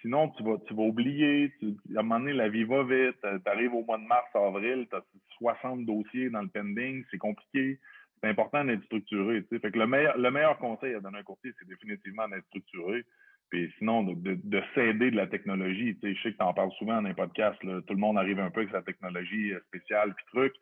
sinon, 0.01 0.29
tu 0.29 0.43
vas, 0.43 0.57
tu 0.67 0.73
vas 0.73 0.83
oublier. 0.83 1.51
à 1.95 1.99
un 1.99 2.03
moment 2.03 2.19
donné, 2.19 2.33
la 2.33 2.49
vie 2.49 2.63
va 2.63 2.83
vite. 2.83 3.17
Tu 3.21 3.49
arrives 3.49 3.73
au 3.73 3.83
mois 3.83 3.97
de 3.97 4.03
mars, 4.03 4.27
avril, 4.33 4.88
tu 4.89 4.95
as 4.95 5.03
60 5.38 5.86
dossiers 5.86 6.29
dans 6.29 6.41
le 6.41 6.47
pending. 6.47 7.03
C'est 7.12 7.17
compliqué. 7.17 7.79
C'est 8.21 8.29
important 8.29 8.63
d'être 8.63 8.83
structuré. 8.86 9.43
Fait 9.49 9.71
que 9.71 9.79
le 9.79 9.88
meilleur, 9.88 10.17
le 10.17 10.31
meilleur 10.31 10.57
conseil 10.57 10.95
à 10.95 10.99
donner 10.99 11.19
un 11.19 11.23
courtier, 11.23 11.51
c'est 11.59 11.67
définitivement 11.67 12.27
d'être 12.29 12.45
structuré. 12.47 13.03
Puis 13.49 13.71
sinon, 13.77 14.03
de, 14.03 14.39
de, 14.43 14.62
s'aider 14.73 15.12
de 15.12 15.15
la 15.15 15.27
technologie. 15.27 15.97
je 16.01 16.21
sais 16.21 16.31
que 16.31 16.38
tu 16.38 16.43
en 16.43 16.53
parles 16.53 16.71
souvent 16.79 17.01
dans 17.01 17.09
un 17.09 17.13
podcast. 17.13 17.59
Tout 17.59 17.93
le 17.93 17.99
monde 17.99 18.17
arrive 18.17 18.39
un 18.39 18.49
peu 18.49 18.62
avec 18.62 18.71
sa 18.71 18.81
technologie 18.81 19.53
euh, 19.53 19.59
spéciale 19.67 20.13
puis 20.15 20.25
truc. 20.27 20.53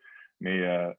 Mais 0.42 0.62
euh, 0.62 0.92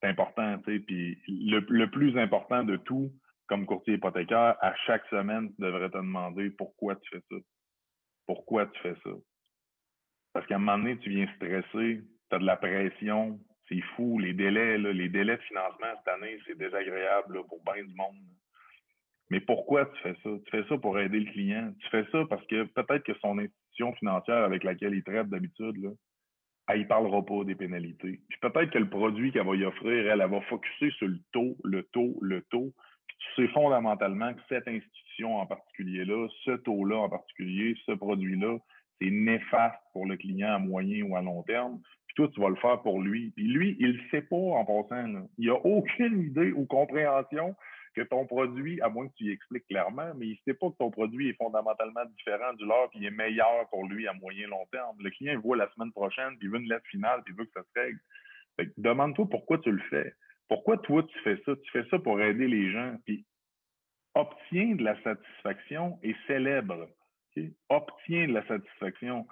c'est 0.00 0.08
important. 0.08 0.58
Puis 0.58 1.18
le, 1.28 1.64
le 1.68 1.90
plus 1.90 2.18
important 2.18 2.64
de 2.64 2.76
tout, 2.76 3.12
comme 3.50 3.66
courtier 3.66 3.94
hypothécaire, 3.94 4.56
à 4.60 4.74
chaque 4.86 5.04
semaine, 5.08 5.52
tu 5.52 5.60
devrais 5.60 5.90
te 5.90 5.96
demander 5.96 6.50
pourquoi 6.50 6.94
tu 6.94 7.10
fais 7.10 7.22
ça. 7.28 7.36
Pourquoi 8.24 8.66
tu 8.66 8.80
fais 8.80 8.94
ça? 9.02 9.10
Parce 10.32 10.46
qu'à 10.46 10.54
un 10.54 10.58
moment 10.58 10.78
donné, 10.78 10.96
tu 10.98 11.10
viens 11.10 11.26
stresser, 11.34 12.04
tu 12.30 12.36
as 12.36 12.38
de 12.38 12.46
la 12.46 12.56
pression, 12.56 13.40
c'est 13.68 13.80
fou. 13.96 14.20
Les 14.20 14.34
délais, 14.34 14.78
les 14.78 15.08
délais 15.08 15.36
de 15.36 15.42
financement 15.42 15.88
cette 15.98 16.14
année, 16.14 16.38
c'est 16.46 16.56
désagréable 16.56 17.42
pour 17.48 17.60
bien 17.64 17.82
du 17.82 17.92
monde. 17.96 18.22
Mais 19.30 19.40
pourquoi 19.40 19.86
tu 19.86 20.00
fais 20.02 20.14
ça? 20.22 20.30
Tu 20.44 20.50
fais 20.52 20.64
ça 20.68 20.78
pour 20.78 20.96
aider 21.00 21.18
le 21.18 21.32
client. 21.32 21.74
Tu 21.80 21.88
fais 21.88 22.06
ça 22.12 22.24
parce 22.30 22.46
que 22.46 22.62
peut-être 22.62 23.02
que 23.02 23.14
son 23.14 23.36
institution 23.36 23.92
financière 23.94 24.44
avec 24.44 24.62
laquelle 24.62 24.94
il 24.94 25.02
traite 25.02 25.28
d'habitude, 25.28 25.96
elle 26.68 26.80
ne 26.80 26.84
parlera 26.84 27.26
pas 27.26 27.42
des 27.42 27.56
pénalités. 27.56 28.20
Puis 28.28 28.38
peut-être 28.40 28.70
que 28.70 28.78
le 28.78 28.88
produit 28.88 29.32
qu'elle 29.32 29.46
va 29.46 29.56
y 29.56 29.64
offrir, 29.64 30.06
elle, 30.06 30.20
elle 30.20 30.30
va 30.30 30.40
focuser 30.42 30.92
sur 30.92 31.08
le 31.08 31.18
taux, 31.32 31.56
le 31.64 31.82
taux, 31.92 32.16
le 32.22 32.42
taux 32.42 32.72
tu 33.18 33.42
sais 33.42 33.52
fondamentalement 33.52 34.32
que 34.34 34.40
cette 34.48 34.68
institution 34.68 35.36
en 35.36 35.46
particulier-là, 35.46 36.28
ce 36.44 36.52
taux-là 36.52 36.96
en 36.96 37.08
particulier, 37.08 37.74
ce 37.86 37.92
produit-là, 37.92 38.58
c'est 39.00 39.10
néfaste 39.10 39.80
pour 39.92 40.06
le 40.06 40.16
client 40.16 40.54
à 40.54 40.58
moyen 40.58 41.04
ou 41.04 41.16
à 41.16 41.22
long 41.22 41.42
terme. 41.42 41.80
Puis 42.06 42.14
toi, 42.16 42.28
tu 42.34 42.40
vas 42.40 42.48
le 42.48 42.56
faire 42.56 42.82
pour 42.82 43.00
lui. 43.00 43.30
Puis 43.36 43.46
lui, 43.46 43.76
il 43.78 43.92
ne 43.92 44.08
sait 44.10 44.22
pas 44.22 44.36
en 44.36 44.64
passant. 44.64 45.26
Il 45.38 45.46
n'a 45.46 45.54
aucune 45.54 46.22
idée 46.22 46.52
ou 46.52 46.66
compréhension 46.66 47.54
que 47.94 48.02
ton 48.02 48.26
produit, 48.26 48.80
à 48.80 48.88
moins 48.88 49.08
que 49.08 49.14
tu 49.16 49.24
y 49.24 49.30
expliques 49.30 49.66
clairement, 49.68 50.12
mais 50.16 50.26
il 50.26 50.32
ne 50.32 50.52
sait 50.52 50.54
pas 50.54 50.70
que 50.70 50.76
ton 50.76 50.90
produit 50.90 51.30
est 51.30 51.36
fondamentalement 51.36 52.04
différent 52.16 52.52
du 52.54 52.64
leur, 52.64 52.88
puis 52.90 53.00
il 53.00 53.06
est 53.06 53.10
meilleur 53.10 53.68
pour 53.70 53.86
lui 53.86 54.06
à 54.06 54.12
moyen 54.12 54.46
long 54.48 54.66
terme. 54.70 54.96
Le 55.00 55.10
client, 55.10 55.32
il 55.32 55.38
voit 55.38 55.56
la 55.56 55.68
semaine 55.72 55.92
prochaine, 55.92 56.36
puis 56.38 56.46
il 56.46 56.50
veut 56.50 56.60
une 56.60 56.68
lettre 56.68 56.86
finale, 56.86 57.22
puis 57.24 57.34
il 57.34 57.38
veut 57.38 57.46
que 57.46 57.52
ça 57.52 57.62
se 57.62 57.80
règle. 57.80 57.98
demande-toi 58.76 59.26
pourquoi 59.28 59.58
tu 59.58 59.72
le 59.72 59.82
fais. 59.90 60.14
Pourquoi 60.50 60.78
toi, 60.78 61.04
tu 61.04 61.18
fais 61.20 61.40
ça? 61.46 61.54
Tu 61.54 61.70
fais 61.70 61.88
ça 61.90 61.98
pour 62.00 62.20
aider 62.20 62.48
les 62.48 62.72
gens. 62.72 62.96
Puis 63.06 63.24
obtiens 64.14 64.74
de 64.74 64.82
la 64.82 65.00
satisfaction 65.02 65.96
et 66.02 66.16
célèbre. 66.26 66.88
Obtiens 67.68 68.26
de 68.26 68.32
la 68.32 68.44
satisfaction. 68.48 69.28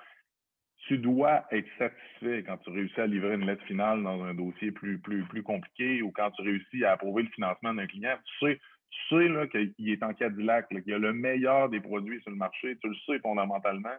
Tu 0.87 0.97
dois 0.99 1.45
être 1.51 1.69
satisfait 1.77 2.45
quand 2.45 2.59
tu 2.59 2.71
réussis 2.71 3.01
à 3.01 3.09
livrer 3.09 3.35
une 3.35 3.47
lettre 3.47 3.65
finale 3.65 4.01
dans 4.05 4.23
un 4.23 4.33
dossier 4.33 4.71
plus, 4.71 5.01
plus, 5.01 5.25
plus 5.25 5.43
compliqué 5.43 6.03
ou 6.03 6.13
quand 6.13 6.31
tu 6.31 6.43
réussis 6.43 6.85
à 6.85 6.93
approuver 6.93 7.25
le 7.25 7.31
financement 7.31 7.75
d'un 7.75 7.89
client. 7.89 8.17
Tu 8.39 8.57
sais, 9.11 9.29
là, 9.29 9.49
qu'il 9.49 9.91
est 9.91 10.03
en 10.05 10.15
Cadillac, 10.15 10.69
qu'il 10.69 10.85
y 10.87 10.95
a 10.95 10.99
le 10.99 11.13
meilleur 11.13 11.69
des 11.69 11.81
produits 11.81 12.21
sur 12.23 12.31
le 12.31 12.37
marché. 12.37 12.79
Tu 12.81 12.89
le 12.89 12.97
sais 13.07 13.19
fondamentalement. 13.19 13.97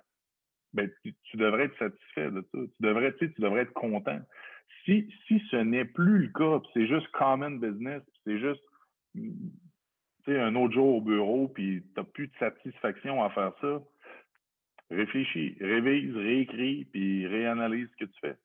Ben, 0.72 0.90
tu, 1.04 1.14
devrais 1.36 1.66
être 1.66 1.78
satisfait 1.78 2.32
de 2.32 2.48
ça. 2.54 2.60
Tu 2.60 2.72
devrais, 2.80 3.12
tu, 3.18 3.28
sais, 3.28 3.34
tu 3.34 3.42
devrais 3.42 3.64
être 3.64 3.74
content. 3.74 4.22
Si, 4.86 5.08
si 5.28 5.40
ce 5.52 5.58
n'est 5.58 5.86
plus 5.86 6.20
le 6.20 6.28
cas, 6.30 6.62
c'est 6.74 6.88
juste 6.88 7.08
common 7.12 7.52
business, 7.52 8.02
c'est 8.24 8.40
juste 8.40 8.62
un 10.28 10.56
autre 10.56 10.74
jour 10.74 10.96
au 10.96 11.02
bureau, 11.02 11.48
puis 11.48 11.82
tu 11.82 11.90
n'as 11.98 12.04
plus 12.04 12.28
de 12.28 12.36
satisfaction 12.38 13.24
à 13.24 13.30
faire 13.32 13.54
ça, 13.62 13.82
réfléchis, 14.92 15.56
révise, 15.60 16.16
réécris, 16.16 16.86
puis 16.86 17.28
réanalyse 17.28 17.90
ce 17.92 18.06
que 18.06 18.12
tu 18.12 18.20
fais. 18.22 18.38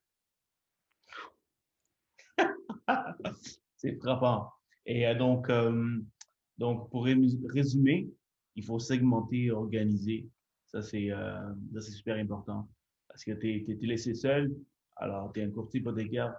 c'est 3.77 3.97
frappant. 3.97 4.51
Et 4.87 5.07
euh, 5.07 5.15
donc, 5.15 5.49
euh, 5.51 5.99
donc, 6.59 6.91
pour 6.91 7.05
résumer, 7.05 8.09
il 8.55 8.65
faut 8.65 8.79
segmenter, 8.79 9.51
organiser. 9.51 10.29
Ça, 10.67 10.83
c'est 10.83 11.11
euh, 11.11 11.55
super 11.81 12.17
important. 12.17 12.69
Parce 13.09 13.25
que 13.25 13.33
tu 13.33 13.51
es, 13.51 13.65
es, 13.69 13.87
laissé 13.87 14.15
seul, 14.15 14.55
alors 14.97 15.33
tu 15.33 15.41
es 15.41 15.45
un 15.45 15.51
courtier 15.51 15.81
hypothécaire, 15.81 16.35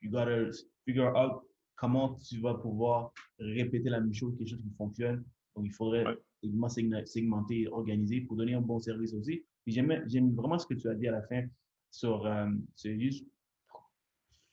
you 0.00 0.10
gotta 0.10 0.50
figure 0.84 1.14
out 1.16 1.42
comment 1.76 2.14
tu 2.16 2.40
vas 2.40 2.54
pouvoir 2.54 3.12
répéter 3.38 3.88
la 3.88 4.00
même 4.00 4.12
chose, 4.12 4.36
quelque 4.36 4.50
chose 4.50 4.62
qui 4.62 4.70
fonctionne. 4.76 5.24
Donc, 5.56 5.64
il 5.64 5.72
faudrait 5.72 6.04
ouais. 6.06 7.06
segmenter, 7.06 7.66
organiser 7.68 8.20
pour 8.20 8.36
donner 8.36 8.54
un 8.54 8.60
bon 8.60 8.78
service 8.78 9.14
aussi. 9.14 9.42
j'aime 9.66 10.34
vraiment 10.34 10.58
ce 10.58 10.66
que 10.66 10.74
tu 10.74 10.88
as 10.88 10.94
dit 10.94 11.08
à 11.08 11.12
la 11.12 11.22
fin 11.22 11.46
sur, 11.90 12.26
euh, 12.26 12.50
c'est 12.76 12.98
juste 12.98 13.26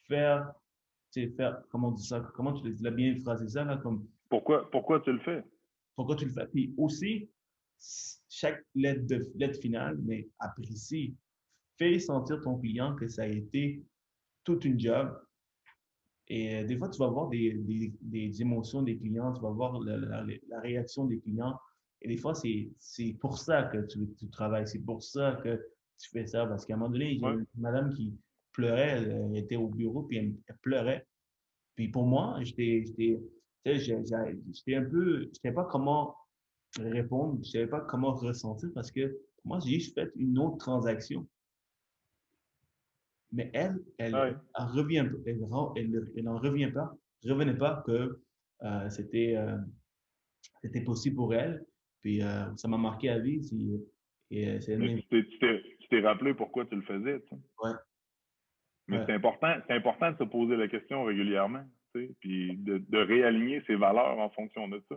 faire, 0.08 0.54
faire, 1.14 1.62
comment 1.70 1.90
on 1.90 1.92
dit 1.92 2.06
ça, 2.06 2.22
comment 2.34 2.54
tu 2.54 2.74
l'as 2.80 2.92
bien 2.92 3.16
phrasé 3.20 3.48
ça, 3.48 3.64
là, 3.64 3.78
comme. 3.78 4.08
Pourquoi, 4.30 4.70
pourquoi 4.72 5.00
tu 5.02 5.12
le 5.12 5.20
fais? 5.20 5.44
Pourquoi 5.96 6.16
tu 6.16 6.26
le 6.26 6.32
fais? 6.32 6.48
Puis 6.48 6.74
aussi, 6.78 7.30
chaque 8.30 8.64
lettre, 8.76 9.06
de, 9.08 9.32
lettre 9.36 9.60
finale, 9.60 9.98
mais 10.04 10.30
apprécie, 10.40 11.16
fais 11.78 12.00
sentir 12.00 12.42
ton 12.42 12.58
client 12.58 12.96
que 12.96 13.08
ça 13.08 13.24
a 13.24 13.28
été 13.28 13.84
toute 14.44 14.66
une 14.66 14.80
job, 14.80 15.18
et 16.30 16.56
euh, 16.56 16.66
des 16.66 16.78
fois, 16.78 16.90
tu 16.90 17.00
vas 17.00 17.08
voir 17.08 17.30
des, 17.30 17.54
des, 17.54 17.94
des, 18.02 18.42
émotions 18.42 18.82
des 18.82 18.98
clients, 18.98 19.32
tu 19.34 19.42
vas 19.42 19.52
voir 19.52 19.80
la, 19.80 19.98
la, 19.98 20.60
réaction 20.60 21.06
des 21.06 21.20
clients. 21.20 21.58
Et 22.02 22.10
des 22.10 22.18
fois, 22.18 22.34
c'est 22.36 22.70
pour 23.20 23.38
ça 23.38 23.64
que 23.64 23.78
tu, 23.86 24.00
tu 24.18 24.30
travailles, 24.30 24.68
c'est 24.68 24.84
pour 24.84 25.02
ça 25.02 25.40
que 25.44 25.56
tu 25.98 26.10
fais 26.10 26.26
ça. 26.26 26.46
Parce 26.46 26.66
qu'à 26.66 26.74
un 26.74 26.78
moment 26.78 26.92
donné, 26.92 27.14
il 27.14 27.22
y 27.22 27.26
a 27.26 27.32
une 27.32 27.46
madame 27.56 27.94
qui 27.94 28.14
pleurait, 28.52 29.04
elle, 29.04 29.38
était 29.38 29.56
au 29.56 29.68
bureau, 29.68 30.04
puis 30.04 30.18
elle, 30.18 30.36
pleurait. 30.62 31.08
Puis 31.76 31.88
pour 31.90 32.06
moi, 32.06 32.38
j'étais 32.42 32.84
j'étais 33.66 34.76
un 34.76 34.84
peu, 34.84 35.22
je 35.22 35.40
savais 35.42 35.54
pas 35.54 35.66
comment 35.66 36.16
répondre, 36.80 37.40
je 37.44 37.52
savais 37.52 37.68
pas 37.68 37.82
comment 37.82 38.14
ressentir 38.14 38.70
parce 38.74 38.92
que 38.92 39.18
moi, 39.46 39.60
j'ai 39.60 39.80
juste 39.80 39.94
fait 39.94 40.12
une 40.16 40.38
autre 40.40 40.58
transaction. 40.58 41.26
Mais 43.32 43.52
elle, 43.54 43.80
elle, 43.98 44.16
revient, 44.56 45.10
elle, 45.26 45.40
elle, 46.16 46.24
n'en 46.24 46.38
revient 46.38 46.72
pas, 46.72 46.94
revenait 47.26 47.58
pas 47.58 47.84
que 47.86 48.22
euh, 48.64 48.90
c'était 48.90 49.36
euh, 49.36 49.58
c'était 50.64 50.84
possible 50.84 51.18
pour 51.18 51.34
elle. 51.34 51.66
Puis 52.02 52.22
euh, 52.22 52.56
ça 52.56 52.68
m'a 52.68 52.78
marqué 52.78 53.10
à 53.10 53.20
vie. 53.20 53.42
Et, 54.32 54.60
tu 54.60 55.88
t'es 55.90 56.00
rappelé 56.02 56.34
pourquoi 56.34 56.66
tu 56.66 56.76
le 56.76 56.82
faisais. 56.84 57.22
Tu 57.28 57.36
Ouais. 57.64 57.72
Mais 58.88 59.06
c'est 59.06 59.14
important, 59.14 59.54
c'est 59.68 59.74
important 59.74 60.12
de 60.12 60.18
se 60.18 60.24
poser 60.24 60.56
la 60.56 60.70
question 60.70 61.04
régulièrement, 61.04 61.66
tu 61.94 62.08
sais, 62.08 62.16
puis 62.22 62.56
de, 62.58 62.78
de 62.78 62.98
réaligner 62.98 63.62
ses 63.68 63.76
valeurs 63.76 64.18
en 64.18 64.30
fonction 64.30 64.70
de 64.70 64.82
ça. 64.88 64.96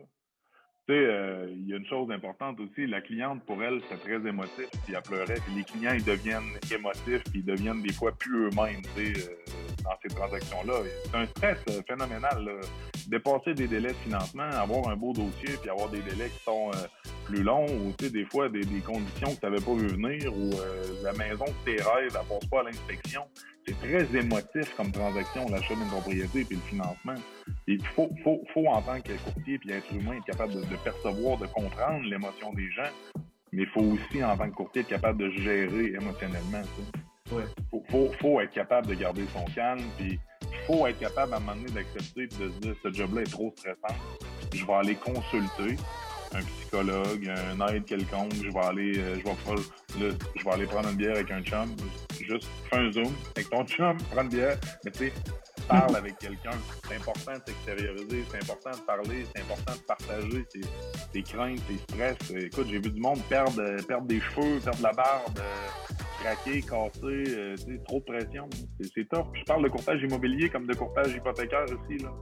Tu 0.90 0.96
sais, 0.96 1.03
euh, 1.07 1.46
il 1.53 1.68
y 1.68 1.72
a 1.72 1.76
une 1.76 1.87
chose 1.87 2.11
importante 2.11 2.59
aussi, 2.59 2.85
la 2.85 3.00
cliente, 3.00 3.44
pour 3.44 3.62
elle, 3.62 3.81
c'est 3.88 4.00
très 4.00 4.29
émotif, 4.29 4.66
puis 4.85 4.92
elle 4.96 5.03
pleurait, 5.03 5.38
puis 5.46 5.55
les 5.55 5.62
clients, 5.62 5.92
ils 5.94 6.03
deviennent 6.03 6.50
émotifs, 6.68 7.22
puis 7.31 7.35
ils 7.37 7.44
deviennent 7.44 7.81
des 7.81 7.92
fois 7.92 8.11
plus 8.11 8.48
eux-mêmes, 8.48 8.83
tu 8.96 9.14
sais, 9.14 9.31
euh, 9.31 9.85
dans 9.85 9.96
ces 10.03 10.09
transactions-là. 10.12 10.74
C'est 11.05 11.16
un 11.16 11.26
stress 11.26 11.59
euh, 11.68 11.81
phénoménal. 11.87 12.61
Dépasser 13.11 13.55
des 13.55 13.66
délais 13.66 13.88
de 13.88 13.94
financement, 14.05 14.44
avoir 14.44 14.88
un 14.88 14.96
beau 14.96 15.12
dossier, 15.12 15.57
puis 15.61 15.68
avoir 15.68 15.88
des 15.88 16.01
délais 16.01 16.29
qui 16.29 16.44
sont 16.44 16.70
plus 17.25 17.42
longs, 17.42 17.66
ou, 17.66 17.92
tu 17.99 18.07
sais, 18.07 18.11
des 18.11 18.25
fois, 18.25 18.49
des, 18.49 18.61
des 18.61 18.81
conditions 18.81 19.35
que 19.35 19.40
tu 19.40 19.46
n'avais 19.46 19.61
pas 19.61 19.75
vu 19.75 19.88
venir, 19.88 20.33
ou 20.33 20.51
la 21.03 21.12
maison 21.14 21.44
que 21.44 21.70
tes 21.70 21.83
rêves, 21.83 22.14
elle 22.14 22.29
passe 22.29 22.49
pas 22.49 22.61
à 22.61 22.62
l'inspection 22.64 23.23
c'est 23.66 23.79
très 23.79 24.18
émotif 24.18 24.75
comme 24.77 24.90
transaction, 24.90 25.49
l'achat 25.49 25.75
d'une 25.75 25.87
propriété 25.88 26.44
puis 26.44 26.57
le 26.57 26.62
financement. 26.62 27.14
Il 27.66 27.85
faut, 27.88 28.11
faut, 28.25 28.42
faut 28.53 28.66
en 28.66 28.83
tant 28.83 29.01
que 29.01 29.12
courtier 29.12 29.59
puis 29.59 29.73
être 29.73 29.92
humain 29.92 30.16
être 30.16 30.25
capable 30.25 30.55
de, 30.55 30.77
percevoir, 30.83 31.38
de 31.38 31.46
comprendre 31.46 32.05
l'émotion 32.05 32.53
des 32.55 32.70
gens, 32.70 32.90
mais 33.53 33.62
il 33.62 33.68
faut 33.68 33.83
aussi 33.83 34.25
en 34.25 34.37
tant 34.37 34.49
que 34.51 34.55
courtier 34.55 34.83
être 34.83 34.88
capable 34.88 35.18
de 35.18 35.31
gérer 35.31 35.92
émotionnellement 35.92 36.62
ça. 36.62 37.10
Ouais. 37.33 37.45
Faut, 38.21 38.40
être 38.40 38.53
capable 38.53 38.88
de 38.88 38.95
garder 38.95 39.25
son 39.33 39.45
calme 39.53 39.83
puis 39.97 40.19
faut 40.66 40.87
être 40.87 40.99
capable 40.99 41.35
à 41.35 41.37
un 41.37 41.40
moment 41.40 41.57
donné 41.57 41.71
d'accepter 41.71 42.27
de 42.27 42.51
se 42.51 42.59
dire 42.61 42.75
ce 42.83 42.93
job-là 42.93 43.23
est 43.23 43.31
trop 43.31 43.53
stressant. 43.57 43.99
Je 44.53 44.64
vais 44.64 44.73
aller 44.73 44.95
consulter 44.97 45.77
un 46.33 46.43
psychologue, 46.43 47.29
un 47.29 47.66
aide 47.69 47.85
quelconque, 47.85 48.35
je 48.35 48.51
vais 48.51 48.61
aller, 48.61 48.99
euh, 48.99 49.16
je 49.19 49.25
vais, 49.99 50.16
je 50.37 50.45
vais 50.45 50.51
aller 50.51 50.66
prendre 50.66 50.88
une 50.88 50.97
bière 50.97 51.16
avec 51.16 51.31
un 51.31 51.43
chum, 51.43 51.75
juste 52.21 52.49
fais 52.71 52.77
un 52.77 52.93
zoom 52.93 53.12
avec 53.35 53.51
ton 53.51 53.64
chum, 53.64 53.97
prends 54.12 54.23
une 54.23 54.29
bière, 54.29 54.57
mais 54.85 54.90
tu 54.93 55.07
sais, 55.07 55.12
parle 55.69 55.97
avec 55.97 56.19
quelqu'un. 56.19 56.57
C'est 56.88 56.97
important 56.97 57.33
de 57.33 57.43
s'extérioriser, 57.47 58.25
c'est 58.31 58.43
important 58.43 58.71
de 58.71 58.85
parler, 58.87 59.25
c'est 59.35 59.43
important 59.43 59.73
de 59.73 59.83
partager 59.87 60.45
tes, 60.53 60.61
tes 61.12 61.23
craintes, 61.23 61.61
tes 61.66 61.79
stress. 61.79 62.16
Écoute, 62.31 62.66
j'ai 62.69 62.79
vu 62.79 62.90
du 62.90 63.01
monde 63.01 63.21
perdre, 63.29 63.62
perdre 63.87 64.07
des 64.07 64.21
cheveux, 64.21 64.61
perdre 64.61 64.83
la 64.83 64.93
barbe, 64.93 65.40
craqué, 66.23 66.61
cassé, 66.63 66.99
euh, 67.05 67.57
trop 67.87 68.01
de 68.01 68.05
pression. 68.05 68.49
C'est- 68.81 68.91
C'est 68.95 69.09
tough. 69.09 69.27
Puis 69.33 69.41
je 69.43 69.47
parle 69.47 69.63
de 69.65 69.69
courtage 69.69 70.03
immobilier 70.03 70.49
comme 70.49 70.67
de 70.67 70.75
courtage 70.75 71.13
hypothécaire 71.15 71.65
aussi. 71.65 71.99
Là. 71.99 72.13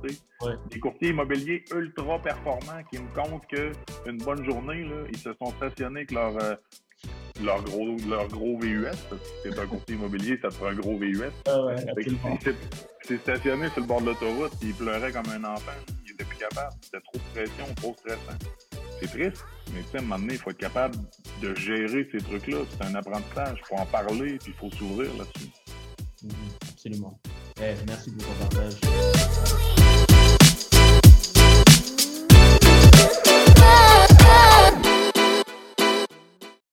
Ouais. 0.43 0.53
Des 0.71 0.79
courtiers 0.81 1.09
immobiliers 1.11 1.65
ultra 1.75 2.19
performants 2.21 2.83
qui 2.91 2.99
me 3.01 3.09
comptent 3.15 3.47
qu'une 3.47 4.19
bonne 4.19 4.45
journée, 4.45 4.85
là, 4.85 5.05
ils 5.11 5.17
se 5.19 5.31
sont 5.35 5.51
stationnés 5.57 6.01
avec 6.01 6.13
leur, 6.13 6.37
euh, 6.43 6.55
leur, 7.43 7.63
gros, 7.65 7.97
leur 8.09 8.29
gros 8.29 8.59
VUS. 8.59 8.87
C'est 9.43 9.59
un 9.59 9.67
courtier 9.67 9.95
immobilier, 9.97 10.39
ça 10.43 10.49
te 10.49 10.55
prend 10.57 10.67
un 10.67 10.75
gros 10.75 10.97
VUS. 10.99 11.23
Ah 11.47 11.65
ouais, 11.65 11.77
il 12.07 12.19
s'est 13.07 13.19
stationné 13.19 13.69
sur 13.69 13.81
le 13.81 13.87
bord 13.87 14.01
de 14.01 14.07
l'autoroute, 14.07 14.53
puis 14.61 14.71
il 14.71 14.75
pleurait 14.75 15.13
comme 15.13 15.29
un 15.33 15.45
enfant. 15.45 15.73
Il 16.05 16.13
était 16.13 16.25
plus 16.25 16.39
capable. 16.39 16.73
C'était 16.83 17.01
trop 17.01 17.19
de 17.19 17.35
pression, 17.35 17.75
trop 17.77 17.95
stressant. 17.99 18.39
C'est 19.01 19.09
triste, 19.09 19.45
mais 19.73 19.83
tu 19.83 19.89
sais, 19.91 19.97
à 19.99 20.01
un 20.01 20.03
moment 20.03 20.19
donné, 20.19 20.35
il 20.35 20.39
faut 20.39 20.51
être 20.51 20.59
capable 20.59 20.97
de 21.41 21.55
gérer 21.55 22.09
ces 22.11 22.19
trucs-là. 22.19 22.59
C'est 22.71 22.87
un 22.87 22.95
apprentissage. 22.95 23.59
Il 23.61 23.67
faut 23.67 23.77
en 23.77 23.87
parler, 23.87 24.39
puis 24.39 24.49
il 24.49 24.55
faut 24.55 24.71
s'ouvrir 24.77 25.11
là-dessus. 25.17 25.51
Mhm, 26.23 26.31
Absolument. 26.73 27.19
Eh, 27.61 27.75
merci 27.87 28.11
pour 28.13 28.25
ton 28.27 28.35
partage. 28.47 29.88